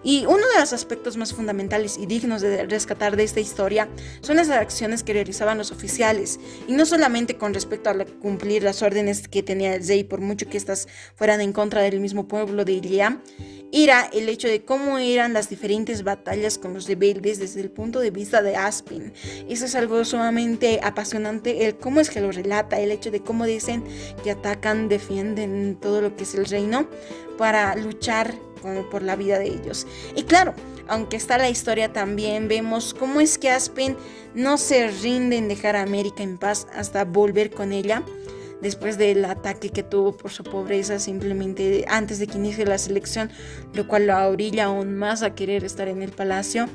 Y 0.02 0.24
uno 0.26 0.46
de 0.54 0.60
los 0.60 0.72
aspectos 0.72 1.16
más 1.16 1.32
fundamentales 1.32 1.98
y 1.98 2.06
dignos 2.06 2.42
de 2.42 2.64
rescatar 2.66 3.16
de 3.16 3.24
esta 3.24 3.40
historia 3.40 3.88
son 4.20 4.36
las 4.36 4.50
acciones 4.50 5.02
que 5.02 5.14
realizaban 5.14 5.58
los 5.58 5.72
oficiales, 5.72 6.38
y 6.68 6.72
no 6.72 6.86
solamente 6.86 7.36
con 7.38 7.54
respecto 7.54 7.90
a 7.90 8.04
cumplir 8.20 8.62
las 8.62 8.82
órdenes 8.82 9.26
que 9.28 9.42
tenía 9.42 9.74
el 9.74 9.86
por 10.06 10.20
mucho 10.20 10.48
que 10.48 10.58
estas 10.58 10.88
fueran 11.14 11.40
en 11.40 11.52
contra 11.52 11.80
del 11.80 12.00
mismo 12.00 12.28
pueblo 12.28 12.65
diría, 12.72 13.20
era 13.72 14.08
el 14.12 14.28
hecho 14.28 14.48
de 14.48 14.64
cómo 14.64 14.98
eran 14.98 15.32
las 15.32 15.48
diferentes 15.50 16.04
batallas 16.04 16.56
con 16.56 16.72
los 16.72 16.86
rebeldes 16.86 17.38
desde 17.38 17.60
el 17.60 17.70
punto 17.70 18.00
de 18.00 18.10
vista 18.10 18.42
de 18.42 18.56
Aspen. 18.56 19.12
Eso 19.48 19.64
es 19.64 19.74
algo 19.74 20.04
sumamente 20.04 20.80
apasionante, 20.82 21.66
el 21.66 21.76
cómo 21.76 22.00
es 22.00 22.10
que 22.10 22.20
lo 22.20 22.30
relata, 22.32 22.78
el 22.78 22.90
hecho 22.90 23.10
de 23.10 23.20
cómo 23.20 23.44
dicen 23.44 23.82
que 24.22 24.30
atacan, 24.30 24.88
defienden 24.88 25.76
todo 25.80 26.00
lo 26.00 26.16
que 26.16 26.24
es 26.24 26.34
el 26.34 26.46
reino 26.46 26.88
para 27.36 27.74
luchar 27.76 28.34
por 28.90 29.02
la 29.02 29.16
vida 29.16 29.38
de 29.38 29.48
ellos. 29.48 29.86
Y 30.16 30.24
claro, 30.24 30.54
aunque 30.88 31.16
está 31.16 31.38
la 31.38 31.50
historia 31.50 31.92
también, 31.92 32.48
vemos 32.48 32.94
cómo 32.94 33.20
es 33.20 33.38
que 33.38 33.50
Aspen 33.50 33.96
no 34.34 34.58
se 34.58 34.88
rinde 34.88 35.36
en 35.36 35.48
dejar 35.48 35.76
a 35.76 35.82
América 35.82 36.22
en 36.22 36.38
paz 36.38 36.66
hasta 36.74 37.04
volver 37.04 37.50
con 37.50 37.72
ella 37.72 38.02
después 38.62 38.98
del 38.98 39.24
ataque 39.24 39.70
que 39.70 39.82
tuvo 39.82 40.16
por 40.16 40.30
su 40.30 40.44
pobreza 40.44 40.98
simplemente 40.98 41.84
antes 41.88 42.18
de 42.18 42.26
que 42.26 42.38
inicie 42.38 42.64
la 42.64 42.78
selección, 42.78 43.30
lo 43.74 43.86
cual 43.86 44.06
lo 44.06 44.28
orilla 44.28 44.66
aún 44.66 44.96
más 44.96 45.22
a 45.22 45.34
querer 45.34 45.64
estar 45.64 45.88
en 45.88 46.02
el 46.02 46.12
palacio. 46.12 46.66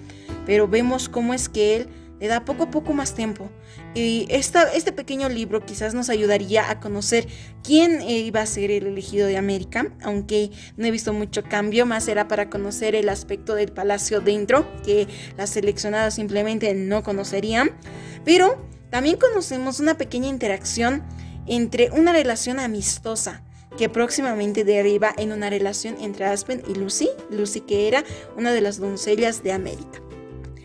Pero 0.45 0.67
vemos 0.67 1.09
cómo 1.09 1.33
es 1.33 1.49
que 1.49 1.75
él 1.75 1.89
le 2.21 2.27
da 2.27 2.45
poco 2.45 2.63
a 2.63 2.69
poco 2.69 2.93
más 2.93 3.15
tiempo. 3.15 3.49
Y 3.95 4.27
esta, 4.29 4.71
este 4.71 4.91
pequeño 4.91 5.27
libro 5.27 5.65
quizás 5.65 5.95
nos 5.95 6.09
ayudaría 6.09 6.69
a 6.69 6.79
conocer 6.79 7.27
quién 7.63 8.01
iba 8.03 8.41
a 8.41 8.45
ser 8.45 8.69
el 8.69 8.85
elegido 8.85 9.25
de 9.25 9.37
América, 9.37 9.91
aunque 10.03 10.51
no 10.77 10.85
he 10.85 10.91
visto 10.91 11.13
mucho 11.13 11.41
cambio, 11.43 11.87
más 11.87 12.07
era 12.07 12.27
para 12.27 12.49
conocer 12.49 12.93
el 12.93 13.09
aspecto 13.09 13.55
del 13.55 13.71
palacio 13.71 14.21
dentro, 14.21 14.67
que 14.83 15.07
las 15.35 15.49
seleccionadas 15.49 16.13
simplemente 16.13 16.75
no 16.75 17.01
conocerían. 17.01 17.71
Pero 18.23 18.63
también 18.91 19.17
conocemos 19.17 19.79
una 19.79 19.97
pequeña 19.97 20.27
interacción 20.27 21.01
entre 21.47 21.89
una 21.91 22.13
relación 22.13 22.59
amistosa 22.59 23.43
que 23.77 23.89
próximamente 23.89 24.63
deriva 24.63 25.13
en 25.17 25.31
una 25.31 25.49
relación 25.49 25.95
entre 25.99 26.25
Aspen 26.25 26.61
y 26.67 26.75
Lucy, 26.75 27.09
Lucy 27.29 27.61
que 27.61 27.87
era 27.87 28.03
una 28.35 28.51
de 28.51 28.61
las 28.61 28.77
doncellas 28.77 29.43
de 29.43 29.53
América. 29.53 30.01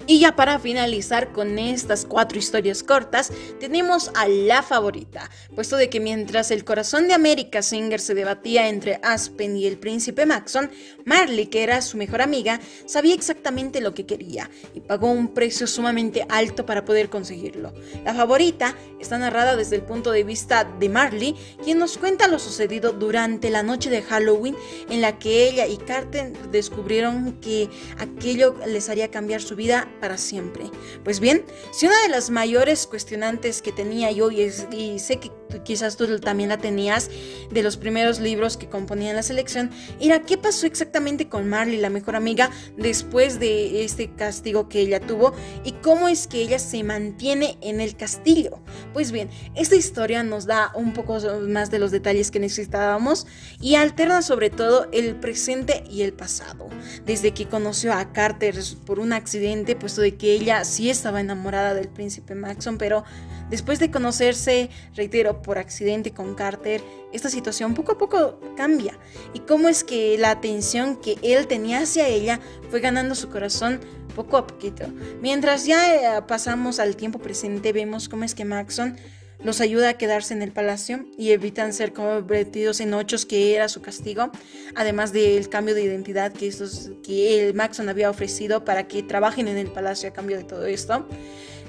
Y 0.08 0.20
ya 0.20 0.36
para 0.36 0.60
finalizar 0.60 1.32
con 1.32 1.58
estas 1.58 2.04
cuatro 2.04 2.38
historias 2.38 2.84
cortas, 2.84 3.32
tenemos 3.58 4.12
a 4.14 4.28
la 4.28 4.62
favorita, 4.62 5.28
puesto 5.56 5.76
de 5.76 5.90
que 5.90 5.98
mientras 5.98 6.52
el 6.52 6.64
corazón 6.64 7.08
de 7.08 7.14
América 7.14 7.60
Singer 7.60 7.98
se 7.98 8.14
debatía 8.14 8.68
entre 8.68 9.00
Aspen 9.02 9.56
y 9.56 9.66
el 9.66 9.78
príncipe 9.78 10.24
Maxon, 10.24 10.70
Marley, 11.04 11.46
que 11.46 11.64
era 11.64 11.82
su 11.82 11.96
mejor 11.96 12.22
amiga, 12.22 12.60
sabía 12.86 13.14
exactamente 13.14 13.80
lo 13.80 13.94
que 13.94 14.06
quería 14.06 14.48
y 14.74 14.80
pagó 14.80 15.10
un 15.10 15.34
precio 15.34 15.66
sumamente 15.66 16.24
alto 16.28 16.64
para 16.64 16.84
poder 16.84 17.10
conseguirlo. 17.10 17.74
La 18.04 18.14
favorita 18.14 18.76
está 19.00 19.18
narrada 19.18 19.56
desde 19.56 19.74
el 19.74 19.82
punto 19.82 20.12
de 20.12 20.22
vista 20.22 20.62
de 20.62 20.88
Marley, 20.88 21.34
quien 21.64 21.78
nos 21.78 21.98
cuenta 21.98 22.28
lo 22.28 22.38
sucedido 22.38 22.92
durante 22.92 23.50
la 23.50 23.64
noche 23.64 23.90
de 23.90 24.02
Halloween 24.02 24.56
en 24.88 25.00
la 25.00 25.18
que 25.18 25.48
ella 25.48 25.66
y 25.66 25.78
Carter 25.78 26.32
descubrieron 26.52 27.40
que 27.40 27.68
aquello 27.98 28.54
les 28.68 28.88
haría 28.88 29.10
cambiar 29.10 29.42
su 29.42 29.56
vida 29.56 29.88
para 30.00 30.18
siempre. 30.18 30.70
Pues 31.04 31.20
bien, 31.20 31.44
si 31.72 31.86
una 31.86 32.00
de 32.02 32.08
las 32.08 32.30
mayores 32.30 32.86
cuestionantes 32.86 33.62
que 33.62 33.72
tenía 33.72 34.10
yo, 34.10 34.30
y, 34.30 34.50
y 34.72 34.98
sé 34.98 35.18
que 35.18 35.30
quizás 35.64 35.96
tú 35.96 36.18
también 36.20 36.48
la 36.48 36.58
tenías 36.58 37.10
de 37.50 37.62
los 37.62 37.76
primeros 37.76 38.20
libros 38.20 38.56
que 38.56 38.68
componían 38.68 39.16
la 39.16 39.22
selección, 39.22 39.70
era 40.00 40.22
qué 40.22 40.38
pasó 40.38 40.66
exactamente 40.66 41.28
con 41.28 41.48
Marley, 41.48 41.78
la 41.78 41.90
mejor 41.90 42.16
amiga, 42.16 42.50
después 42.76 43.38
de 43.38 43.84
este 43.84 44.12
castigo 44.14 44.68
que 44.68 44.80
ella 44.80 45.00
tuvo 45.00 45.32
y 45.64 45.72
cómo 45.72 46.08
es 46.08 46.26
que 46.26 46.40
ella 46.40 46.58
se 46.58 46.82
mantiene 46.82 47.58
en 47.60 47.80
el 47.80 47.96
castillo. 47.96 48.60
Pues 48.92 49.12
bien, 49.12 49.30
esta 49.54 49.76
historia 49.76 50.22
nos 50.22 50.46
da 50.46 50.72
un 50.74 50.92
poco 50.92 51.18
más 51.48 51.70
de 51.70 51.78
los 51.78 51.90
detalles 51.90 52.30
que 52.30 52.40
necesitábamos 52.40 53.26
y 53.60 53.74
alterna 53.74 54.22
sobre 54.22 54.50
todo 54.50 54.88
el 54.92 55.16
presente 55.16 55.84
y 55.90 56.02
el 56.02 56.12
pasado. 56.12 56.68
Desde 57.04 57.32
que 57.32 57.46
conoció 57.46 57.92
a 57.92 58.12
Carter 58.12 58.56
por 58.84 58.98
un 59.00 59.12
accidente, 59.12 59.76
de 59.94 60.16
que 60.16 60.32
ella 60.32 60.64
sí 60.64 60.90
estaba 60.90 61.20
enamorada 61.20 61.74
del 61.74 61.88
príncipe 61.88 62.34
Maxon, 62.34 62.78
pero 62.78 63.04
después 63.50 63.78
de 63.78 63.90
conocerse, 63.90 64.70
reitero, 64.94 65.42
por 65.42 65.58
accidente 65.58 66.12
con 66.12 66.34
Carter, 66.34 66.82
esta 67.12 67.30
situación 67.30 67.74
poco 67.74 67.92
a 67.92 67.98
poco 67.98 68.40
cambia. 68.56 68.98
Y 69.34 69.40
cómo 69.40 69.68
es 69.68 69.84
que 69.84 70.18
la 70.18 70.30
atención 70.30 70.96
que 70.96 71.16
él 71.22 71.46
tenía 71.46 71.80
hacia 71.80 72.08
ella 72.08 72.40
fue 72.70 72.80
ganando 72.80 73.14
su 73.14 73.28
corazón 73.28 73.80
poco 74.16 74.36
a 74.38 74.46
poquito. 74.46 74.86
Mientras 75.20 75.66
ya 75.66 75.94
eh, 75.94 76.22
pasamos 76.26 76.80
al 76.80 76.96
tiempo 76.96 77.18
presente, 77.18 77.72
vemos 77.72 78.08
cómo 78.08 78.24
es 78.24 78.34
que 78.34 78.44
Maxon 78.44 78.96
los 79.42 79.60
ayuda 79.60 79.90
a 79.90 79.94
quedarse 79.94 80.34
en 80.34 80.42
el 80.42 80.52
palacio 80.52 81.06
y 81.16 81.30
evitan 81.30 81.72
ser 81.72 81.92
convertidos 81.92 82.80
en 82.80 82.94
ochos, 82.94 83.26
que 83.26 83.54
era 83.54 83.68
su 83.68 83.82
castigo, 83.82 84.30
además 84.74 85.12
del 85.12 85.48
cambio 85.48 85.74
de 85.74 85.82
identidad 85.82 86.32
que, 86.32 87.46
el 87.46 87.54
Maxon 87.54 87.88
había 87.88 88.10
ofrecido 88.10 88.64
para 88.64 88.88
que 88.88 89.02
trabajen 89.02 89.48
en 89.48 89.58
el 89.58 89.68
palacio 89.68 90.08
a 90.08 90.12
cambio 90.12 90.36
de 90.36 90.44
todo 90.44 90.66
esto. 90.66 91.06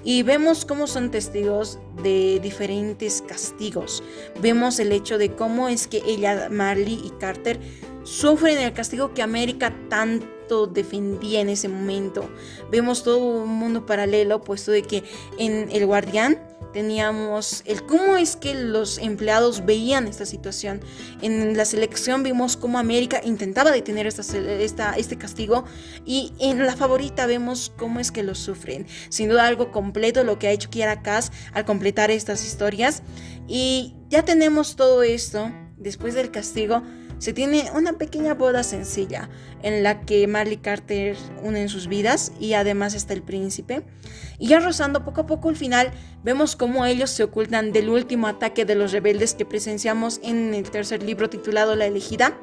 Y 0.03 0.23
vemos 0.23 0.63
cómo 0.63 0.87
son 0.87 1.11
testigos 1.11 1.79
de 2.01 2.39
diferentes 2.41 3.21
castigos. 3.27 4.03
Vemos 4.41 4.79
el 4.79 4.91
hecho 4.93 5.17
de 5.17 5.35
cómo 5.35 5.67
es 5.67 5.87
que 5.87 6.01
ella, 6.05 6.47
Marley 6.49 7.01
y 7.03 7.09
Carter 7.19 7.59
sufren 8.03 8.57
el 8.57 8.71
castigo 8.71 9.13
que 9.13 9.21
América 9.21 9.75
tanto 9.89 10.65
defendía 10.67 11.41
en 11.41 11.49
ese 11.49 11.67
momento. 11.67 12.29
Vemos 12.71 13.03
todo 13.03 13.17
un 13.17 13.49
mundo 13.49 13.85
paralelo, 13.85 14.39
puesto 14.41 14.71
de 14.71 14.83
que 14.83 15.03
en 15.37 15.69
El 15.71 15.85
Guardián 15.85 16.39
teníamos 16.77 17.63
el 17.65 17.87
cómo 17.87 18.17
es 18.17 18.35
que 18.35 18.53
los 18.53 18.99
empleados 18.99 19.65
veían 19.65 20.05
esta 20.05 20.27
situación. 20.27 20.79
En 21.23 21.57
la 21.57 21.65
selección 21.65 22.21
vimos 22.21 22.55
cómo 22.55 22.77
América 22.77 23.19
intentaba 23.23 23.71
detener 23.71 24.05
esta, 24.05 24.93
este 24.95 25.17
castigo 25.17 25.65
y 26.05 26.33
en 26.37 26.63
la 26.63 26.75
favorita 26.75 27.25
vemos 27.25 27.73
cómo 27.77 27.99
es 27.99 28.11
que 28.11 28.21
lo 28.21 28.35
sufren. 28.35 28.85
Sin 29.09 29.27
duda 29.27 29.47
algo 29.47 29.71
completo 29.71 30.23
lo 30.23 30.37
que 30.37 30.49
ha 30.49 30.51
hecho 30.51 30.69
Kiara 30.69 31.01
Cass 31.01 31.31
al 31.51 31.65
completar 31.65 32.11
estas 32.11 32.45
historias. 32.45 33.01
Y 33.47 33.95
ya 34.09 34.23
tenemos 34.23 34.75
todo 34.75 35.01
esto 35.01 35.51
después 35.77 36.13
del 36.13 36.29
castigo 36.29 36.83
se 37.19 37.33
tiene 37.33 37.69
una 37.73 37.93
pequeña 37.93 38.33
boda 38.33 38.63
sencilla 38.63 39.29
en 39.63 39.83
la 39.83 40.01
que 40.01 40.27
Marley 40.27 40.57
Carter 40.57 41.17
unen 41.43 41.69
sus 41.69 41.87
vidas 41.87 42.31
y 42.39 42.53
además 42.53 42.93
está 42.93 43.13
el 43.13 43.23
príncipe. 43.23 43.83
Y 44.37 44.47
ya 44.47 44.59
rozando 44.59 45.03
poco 45.03 45.21
a 45.21 45.25
poco 45.25 45.49
el 45.49 45.55
final, 45.55 45.91
vemos 46.23 46.55
cómo 46.55 46.85
ellos 46.85 47.09
se 47.09 47.23
ocultan 47.23 47.71
del 47.71 47.89
último 47.89 48.27
ataque 48.27 48.65
de 48.65 48.75
los 48.75 48.91
rebeldes 48.91 49.33
que 49.33 49.45
presenciamos 49.45 50.19
en 50.23 50.53
el 50.53 50.69
tercer 50.69 51.03
libro 51.03 51.29
titulado 51.29 51.75
La 51.75 51.85
elegida 51.85 52.37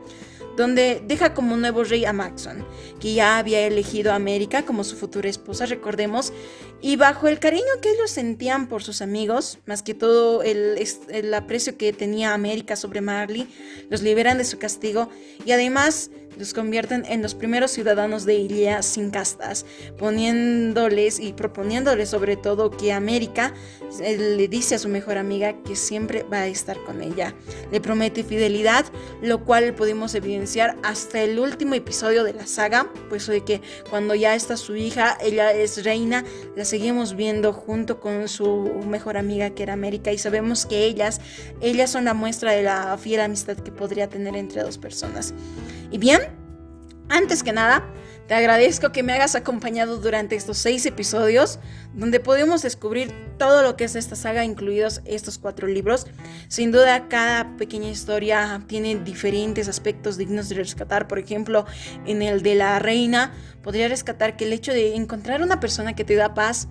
donde 0.56 1.02
deja 1.06 1.34
como 1.34 1.56
nuevo 1.56 1.84
rey 1.84 2.04
a 2.04 2.12
Maxon, 2.12 2.64
que 3.00 3.14
ya 3.14 3.38
había 3.38 3.66
elegido 3.66 4.12
a 4.12 4.16
América 4.16 4.64
como 4.64 4.84
su 4.84 4.96
futura 4.96 5.28
esposa, 5.28 5.66
recordemos, 5.66 6.32
y 6.80 6.96
bajo 6.96 7.28
el 7.28 7.38
cariño 7.38 7.64
que 7.80 7.90
ellos 7.90 8.10
sentían 8.10 8.68
por 8.68 8.82
sus 8.82 9.00
amigos, 9.02 9.58
más 9.66 9.82
que 9.82 9.94
todo 9.94 10.42
el, 10.42 10.78
el 11.08 11.34
aprecio 11.34 11.78
que 11.78 11.92
tenía 11.92 12.34
América 12.34 12.76
sobre 12.76 13.00
Marley, 13.00 13.48
los 13.90 14.02
liberan 14.02 14.38
de 14.38 14.44
su 14.44 14.58
castigo 14.58 15.08
y 15.44 15.52
además 15.52 16.10
los 16.38 16.54
convierten 16.54 17.04
en 17.06 17.22
los 17.22 17.34
primeros 17.34 17.70
ciudadanos 17.70 18.24
de 18.24 18.34
Ilia 18.34 18.82
sin 18.82 19.10
castas, 19.10 19.64
poniéndoles 19.98 21.20
y 21.20 21.32
proponiéndoles 21.32 22.08
sobre 22.08 22.36
todo 22.36 22.70
que 22.70 22.92
América 22.92 23.54
eh, 24.00 24.16
le 24.36 24.48
dice 24.48 24.74
a 24.74 24.78
su 24.78 24.88
mejor 24.88 25.18
amiga 25.18 25.62
que 25.62 25.76
siempre 25.76 26.24
va 26.24 26.38
a 26.38 26.46
estar 26.46 26.82
con 26.84 27.02
ella. 27.02 27.34
Le 27.70 27.80
promete 27.80 28.24
fidelidad, 28.24 28.84
lo 29.22 29.44
cual 29.44 29.74
podemos 29.74 30.14
evidenciar 30.14 30.76
hasta 30.82 31.22
el 31.22 31.38
último 31.38 31.74
episodio 31.74 32.24
de 32.24 32.34
la 32.34 32.46
saga, 32.46 32.90
pues 33.08 33.26
de 33.26 33.44
que 33.44 33.60
cuando 33.90 34.14
ya 34.14 34.34
está 34.34 34.56
su 34.56 34.76
hija, 34.76 35.16
ella 35.20 35.52
es 35.52 35.84
reina, 35.84 36.24
la 36.56 36.64
seguimos 36.64 37.14
viendo 37.16 37.52
junto 37.52 38.00
con 38.00 38.28
su 38.28 38.82
mejor 38.86 39.16
amiga 39.16 39.50
que 39.50 39.62
era 39.62 39.72
América 39.72 40.12
y 40.12 40.18
sabemos 40.18 40.66
que 40.66 40.84
ellas, 40.84 41.20
ellas 41.60 41.90
son 41.90 42.04
la 42.04 42.14
muestra 42.14 42.52
de 42.52 42.62
la 42.62 42.96
fiel 42.98 43.20
amistad 43.20 43.56
que 43.56 43.72
podría 43.72 44.08
tener 44.08 44.36
entre 44.36 44.62
dos 44.62 44.78
personas. 44.78 45.34
Y 45.94 45.98
bien, 45.98 46.22
antes 47.08 47.44
que 47.44 47.52
nada, 47.52 47.88
te 48.26 48.34
agradezco 48.34 48.90
que 48.90 49.04
me 49.04 49.12
hagas 49.12 49.36
acompañado 49.36 49.98
durante 49.98 50.34
estos 50.34 50.58
seis 50.58 50.84
episodios, 50.86 51.60
donde 51.92 52.18
podemos 52.18 52.62
descubrir 52.62 53.14
todo 53.38 53.62
lo 53.62 53.76
que 53.76 53.84
es 53.84 53.94
esta 53.94 54.16
saga, 54.16 54.44
incluidos 54.44 55.02
estos 55.04 55.38
cuatro 55.38 55.68
libros. 55.68 56.08
Sin 56.48 56.72
duda, 56.72 57.06
cada 57.06 57.56
pequeña 57.58 57.90
historia 57.90 58.60
tiene 58.66 58.96
diferentes 58.96 59.68
aspectos 59.68 60.16
dignos 60.16 60.48
de 60.48 60.56
rescatar. 60.56 61.06
Por 61.06 61.20
ejemplo, 61.20 61.64
en 62.06 62.22
el 62.22 62.42
de 62.42 62.56
la 62.56 62.80
reina, 62.80 63.32
podría 63.62 63.86
rescatar 63.86 64.36
que 64.36 64.46
el 64.46 64.52
hecho 64.52 64.72
de 64.72 64.96
encontrar 64.96 65.42
una 65.42 65.60
persona 65.60 65.94
que 65.94 66.04
te 66.04 66.16
da 66.16 66.34
paz, 66.34 66.66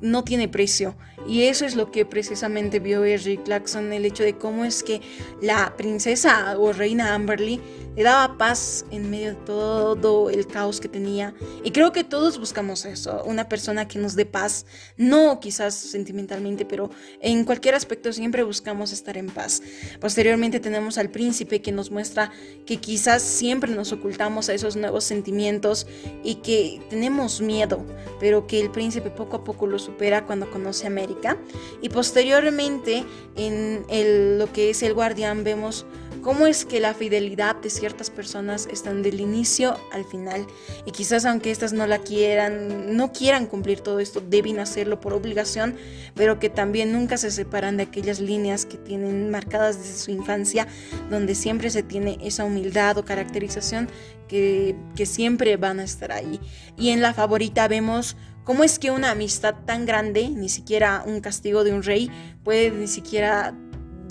no 0.00 0.24
tiene 0.24 0.48
precio. 0.48 0.96
Y 1.26 1.44
eso 1.44 1.64
es 1.64 1.74
lo 1.74 1.90
que 1.90 2.04
precisamente 2.04 2.78
vio 2.78 3.04
Eric 3.04 3.44
Clarkson, 3.44 3.92
el 3.92 4.04
hecho 4.04 4.22
de 4.22 4.36
cómo 4.36 4.64
es 4.64 4.82
que 4.82 5.00
la 5.40 5.74
princesa 5.76 6.56
o 6.58 6.72
reina 6.72 7.14
Amberly 7.14 7.60
le 7.96 8.02
daba 8.02 8.36
paz 8.36 8.84
en 8.90 9.10
medio 9.10 9.30
de 9.30 9.40
todo 9.46 10.28
el 10.30 10.46
caos 10.46 10.80
que 10.80 10.88
tenía. 10.88 11.34
Y 11.64 11.70
creo 11.70 11.92
que 11.92 12.04
todos 12.04 12.38
buscamos 12.38 12.84
eso, 12.84 13.24
una 13.24 13.48
persona 13.48 13.88
que 13.88 13.98
nos 13.98 14.14
dé 14.14 14.26
paz, 14.26 14.66
no 14.96 15.40
quizás 15.40 15.74
sentimentalmente, 15.74 16.64
pero 16.66 16.90
en 17.20 17.44
cualquier 17.44 17.74
aspecto 17.74 18.12
siempre 18.12 18.42
buscamos 18.42 18.92
estar 18.92 19.16
en 19.16 19.28
paz. 19.28 19.62
Posteriormente 20.00 20.60
tenemos 20.60 20.98
al 20.98 21.10
príncipe 21.10 21.62
que 21.62 21.72
nos 21.72 21.90
muestra 21.90 22.30
que 22.66 22.76
quizás 22.76 23.22
siempre 23.22 23.74
nos 23.74 23.92
ocultamos 23.92 24.48
a 24.48 24.54
esos 24.54 24.76
nuevos 24.76 25.04
sentimientos 25.04 25.86
y 26.22 26.36
que 26.36 26.82
tenemos 26.90 27.40
miedo, 27.40 27.84
pero 28.20 28.46
que 28.46 28.60
el 28.60 28.70
príncipe 28.70 29.10
poco 29.10 29.36
a 29.36 29.44
poco 29.44 29.66
los 29.66 29.85
supera 29.86 30.26
cuando 30.26 30.50
conoce 30.50 30.84
a 30.84 30.88
América. 30.88 31.36
Y 31.80 31.88
posteriormente 31.88 33.04
en 33.36 34.38
lo 34.38 34.52
que 34.52 34.70
es 34.70 34.82
el 34.82 34.94
guardián 34.94 35.44
vemos 35.44 35.86
cómo 36.26 36.48
es 36.48 36.64
que 36.64 36.80
la 36.80 36.92
fidelidad 36.92 37.54
de 37.54 37.70
ciertas 37.70 38.10
personas 38.10 38.66
están 38.72 39.00
del 39.00 39.20
inicio 39.20 39.78
al 39.92 40.04
final 40.04 40.44
y 40.84 40.90
quizás 40.90 41.24
aunque 41.24 41.52
estas 41.52 41.72
no 41.72 41.86
la 41.86 41.98
quieran, 42.00 42.96
no 42.96 43.12
quieran 43.12 43.46
cumplir 43.46 43.78
todo 43.78 44.00
esto, 44.00 44.20
deben 44.20 44.58
hacerlo 44.58 44.98
por 44.98 45.12
obligación, 45.12 45.76
pero 46.16 46.40
que 46.40 46.50
también 46.50 46.92
nunca 46.92 47.16
se 47.16 47.30
separan 47.30 47.76
de 47.76 47.84
aquellas 47.84 48.18
líneas 48.18 48.66
que 48.66 48.76
tienen 48.76 49.30
marcadas 49.30 49.78
desde 49.78 50.00
su 50.00 50.10
infancia, 50.10 50.66
donde 51.10 51.36
siempre 51.36 51.70
se 51.70 51.84
tiene 51.84 52.18
esa 52.20 52.44
humildad 52.44 52.98
o 52.98 53.04
caracterización 53.04 53.88
que, 54.26 54.74
que 54.96 55.06
siempre 55.06 55.56
van 55.56 55.78
a 55.78 55.84
estar 55.84 56.10
ahí. 56.10 56.40
Y 56.76 56.88
en 56.88 57.02
la 57.02 57.14
favorita 57.14 57.68
vemos 57.68 58.16
¿Cómo 58.46 58.62
es 58.62 58.78
que 58.78 58.92
una 58.92 59.10
amistad 59.10 59.56
tan 59.66 59.86
grande, 59.86 60.28
ni 60.28 60.48
siquiera 60.48 61.02
un 61.04 61.20
castigo 61.20 61.64
de 61.64 61.72
un 61.72 61.82
rey, 61.82 62.12
puede 62.44 62.70
ni 62.70 62.86
siquiera 62.86 63.52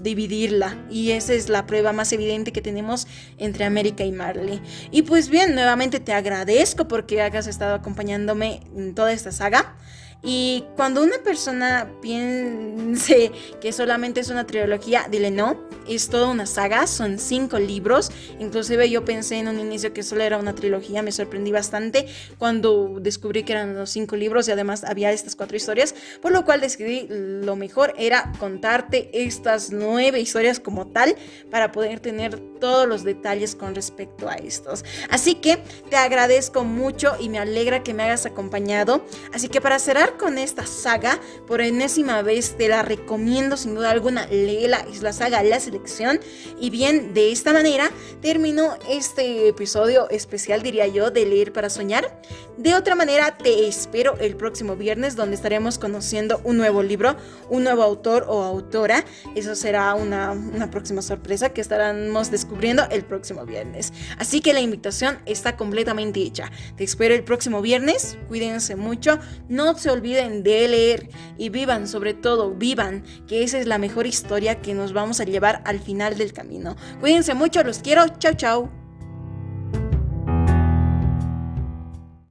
dividirla? 0.02 0.78
Y 0.90 1.12
esa 1.12 1.34
es 1.34 1.48
la 1.48 1.66
prueba 1.66 1.94
más 1.94 2.12
evidente 2.12 2.52
que 2.52 2.62
tenemos 2.62 3.08
entre 3.38 3.64
América 3.64 4.04
y 4.04 4.12
Marley. 4.12 4.62
Y 4.92 5.04
pues 5.04 5.30
bien, 5.30 5.56
nuevamente 5.56 6.02
te 6.02 6.12
agradezco 6.12 6.86
porque 6.86 7.22
hayas 7.22 7.48
estado 7.48 7.76
acompañándome 7.76 8.60
en 8.76 8.94
toda 8.94 9.14
esta 9.14 9.32
saga. 9.32 9.78
Y 10.24 10.64
cuando 10.76 11.04
una 11.04 11.18
persona 11.24 11.92
piense 12.02 13.32
que 13.62 13.72
solamente 13.72 14.22
es 14.22 14.30
una 14.30 14.48
trilogía, 14.48 15.06
dile 15.10 15.30
no, 15.30 15.60
es 15.88 16.10
toda 16.10 16.28
una 16.28 16.48
saga, 16.48 16.88
son 16.88 17.20
cinco 17.20 17.60
libros. 17.60 18.12
Inclusive 18.40 18.90
yo 18.90 19.06
pensé 19.06 19.38
en 19.38 19.48
un 19.48 19.60
inicio 19.60 19.94
que 19.94 20.02
solo 20.02 20.24
era 20.24 20.38
una 20.38 20.56
trilogía, 20.56 21.04
me 21.04 21.12
sorprendí 21.12 21.52
bastante 21.52 22.08
cuando 22.40 22.98
descubrí 23.00 23.44
que 23.44 23.54
eran 23.54 23.76
los 23.76 23.92
cinco 23.92 24.16
libros 24.16 24.48
y 24.48 24.52
además 24.52 24.84
había 24.84 25.12
estas 25.12 25.36
cuatro 25.36 25.58
historias, 25.58 25.94
por 26.22 26.32
lo 26.32 26.44
cual 26.44 26.60
decidí 26.60 27.08
lo 27.10 27.56
mejor 27.56 27.94
era 27.98 28.32
contarte 28.40 29.10
estas 29.14 29.72
nueve 29.72 30.20
historias 30.20 30.60
como 30.60 30.88
tal 30.88 31.16
para 31.52 31.72
poder 31.72 32.00
tener 32.00 32.40
todos 32.60 32.88
los 32.88 33.04
detalles 33.04 33.56
con 33.56 33.76
respecto 33.76 34.28
a 34.28 34.36
estos. 34.36 34.84
Así 35.10 35.36
que 35.36 35.60
te 35.90 35.98
agradezco 35.98 36.64
mucho 36.64 37.16
y 37.20 37.30
me 37.30 37.38
alegra 37.38 37.84
que 37.84 37.94
me 37.94 38.04
hayas 38.04 38.26
acompañado. 38.26 39.06
Así 39.34 39.50
que 39.50 39.62
para 39.62 39.78
cerrar 39.78 40.05
con 40.14 40.38
esta 40.38 40.66
saga, 40.66 41.20
por 41.48 41.62
enésima 41.62 42.22
vez 42.22 42.56
te 42.58 42.68
la 42.68 42.82
recomiendo 42.82 43.58
sin 43.58 43.76
duda 43.76 43.92
alguna, 43.92 44.26
léela, 44.28 44.86
es 44.92 45.02
la 45.02 45.14
saga 45.14 45.44
La 45.44 45.60
Selección. 45.60 46.20
Y 46.60 46.70
bien, 46.70 47.14
de 47.14 47.32
esta 47.32 47.54
manera 47.54 47.92
termino 48.22 48.78
este 48.90 49.48
episodio 49.48 50.10
especial, 50.10 50.62
diría 50.62 50.88
yo, 50.88 51.12
de 51.12 51.26
Leer 51.26 51.54
para 51.54 51.70
Soñar. 51.70 52.22
De 52.58 52.74
otra 52.74 52.96
manera, 52.96 53.38
te 53.38 53.68
espero 53.68 54.18
el 54.20 54.36
próximo 54.36 54.76
viernes 54.76 55.16
donde 55.16 55.36
estaremos 55.36 55.78
conociendo 55.78 56.40
un 56.44 56.58
nuevo 56.58 56.84
libro, 56.84 57.18
un 57.50 57.64
nuevo 57.64 57.84
autor 57.84 58.26
o 58.28 58.44
autora. 58.44 59.04
Eso 59.36 59.56
será 59.56 59.94
una, 59.96 60.32
una 60.32 60.72
próxima 60.72 61.02
sorpresa 61.02 61.50
que 61.50 61.62
estaremos 61.62 62.32
descubriendo 62.32 62.84
el 62.92 63.04
próximo 63.04 63.46
viernes. 63.46 63.92
Así 64.18 64.42
que 64.42 64.54
la 64.54 64.62
invitación 64.62 65.20
está 65.26 65.58
completamente 65.58 66.22
hecha. 66.22 66.52
Te 66.78 66.84
espero 66.84 67.14
el 67.14 67.24
próximo 67.24 67.62
viernes. 67.62 68.18
Cuídense 68.28 68.76
mucho. 68.76 69.20
No 69.50 69.78
se 69.78 69.90
olviden 69.96 70.44
de 70.44 70.68
leer 70.68 71.10
y 71.38 71.50
vivan, 71.50 71.88
sobre 71.88 72.14
todo, 72.14 72.52
vivan, 72.52 73.04
que 73.28 73.44
esa 73.44 73.60
es 73.60 73.68
la 73.68 73.78
mejor 73.78 74.06
historia 74.08 74.62
que 74.62 74.74
nos 74.74 74.94
vamos 74.94 75.20
a 75.20 75.26
llevar 75.26 75.62
al 75.66 75.80
final 75.80 76.18
del 76.18 76.34
camino. 76.34 76.76
Cuídense 77.00 77.34
mucho, 77.34 77.64
los 77.64 77.80
quiero, 77.80 78.08
chao 78.20 78.34
chao. 78.34 78.85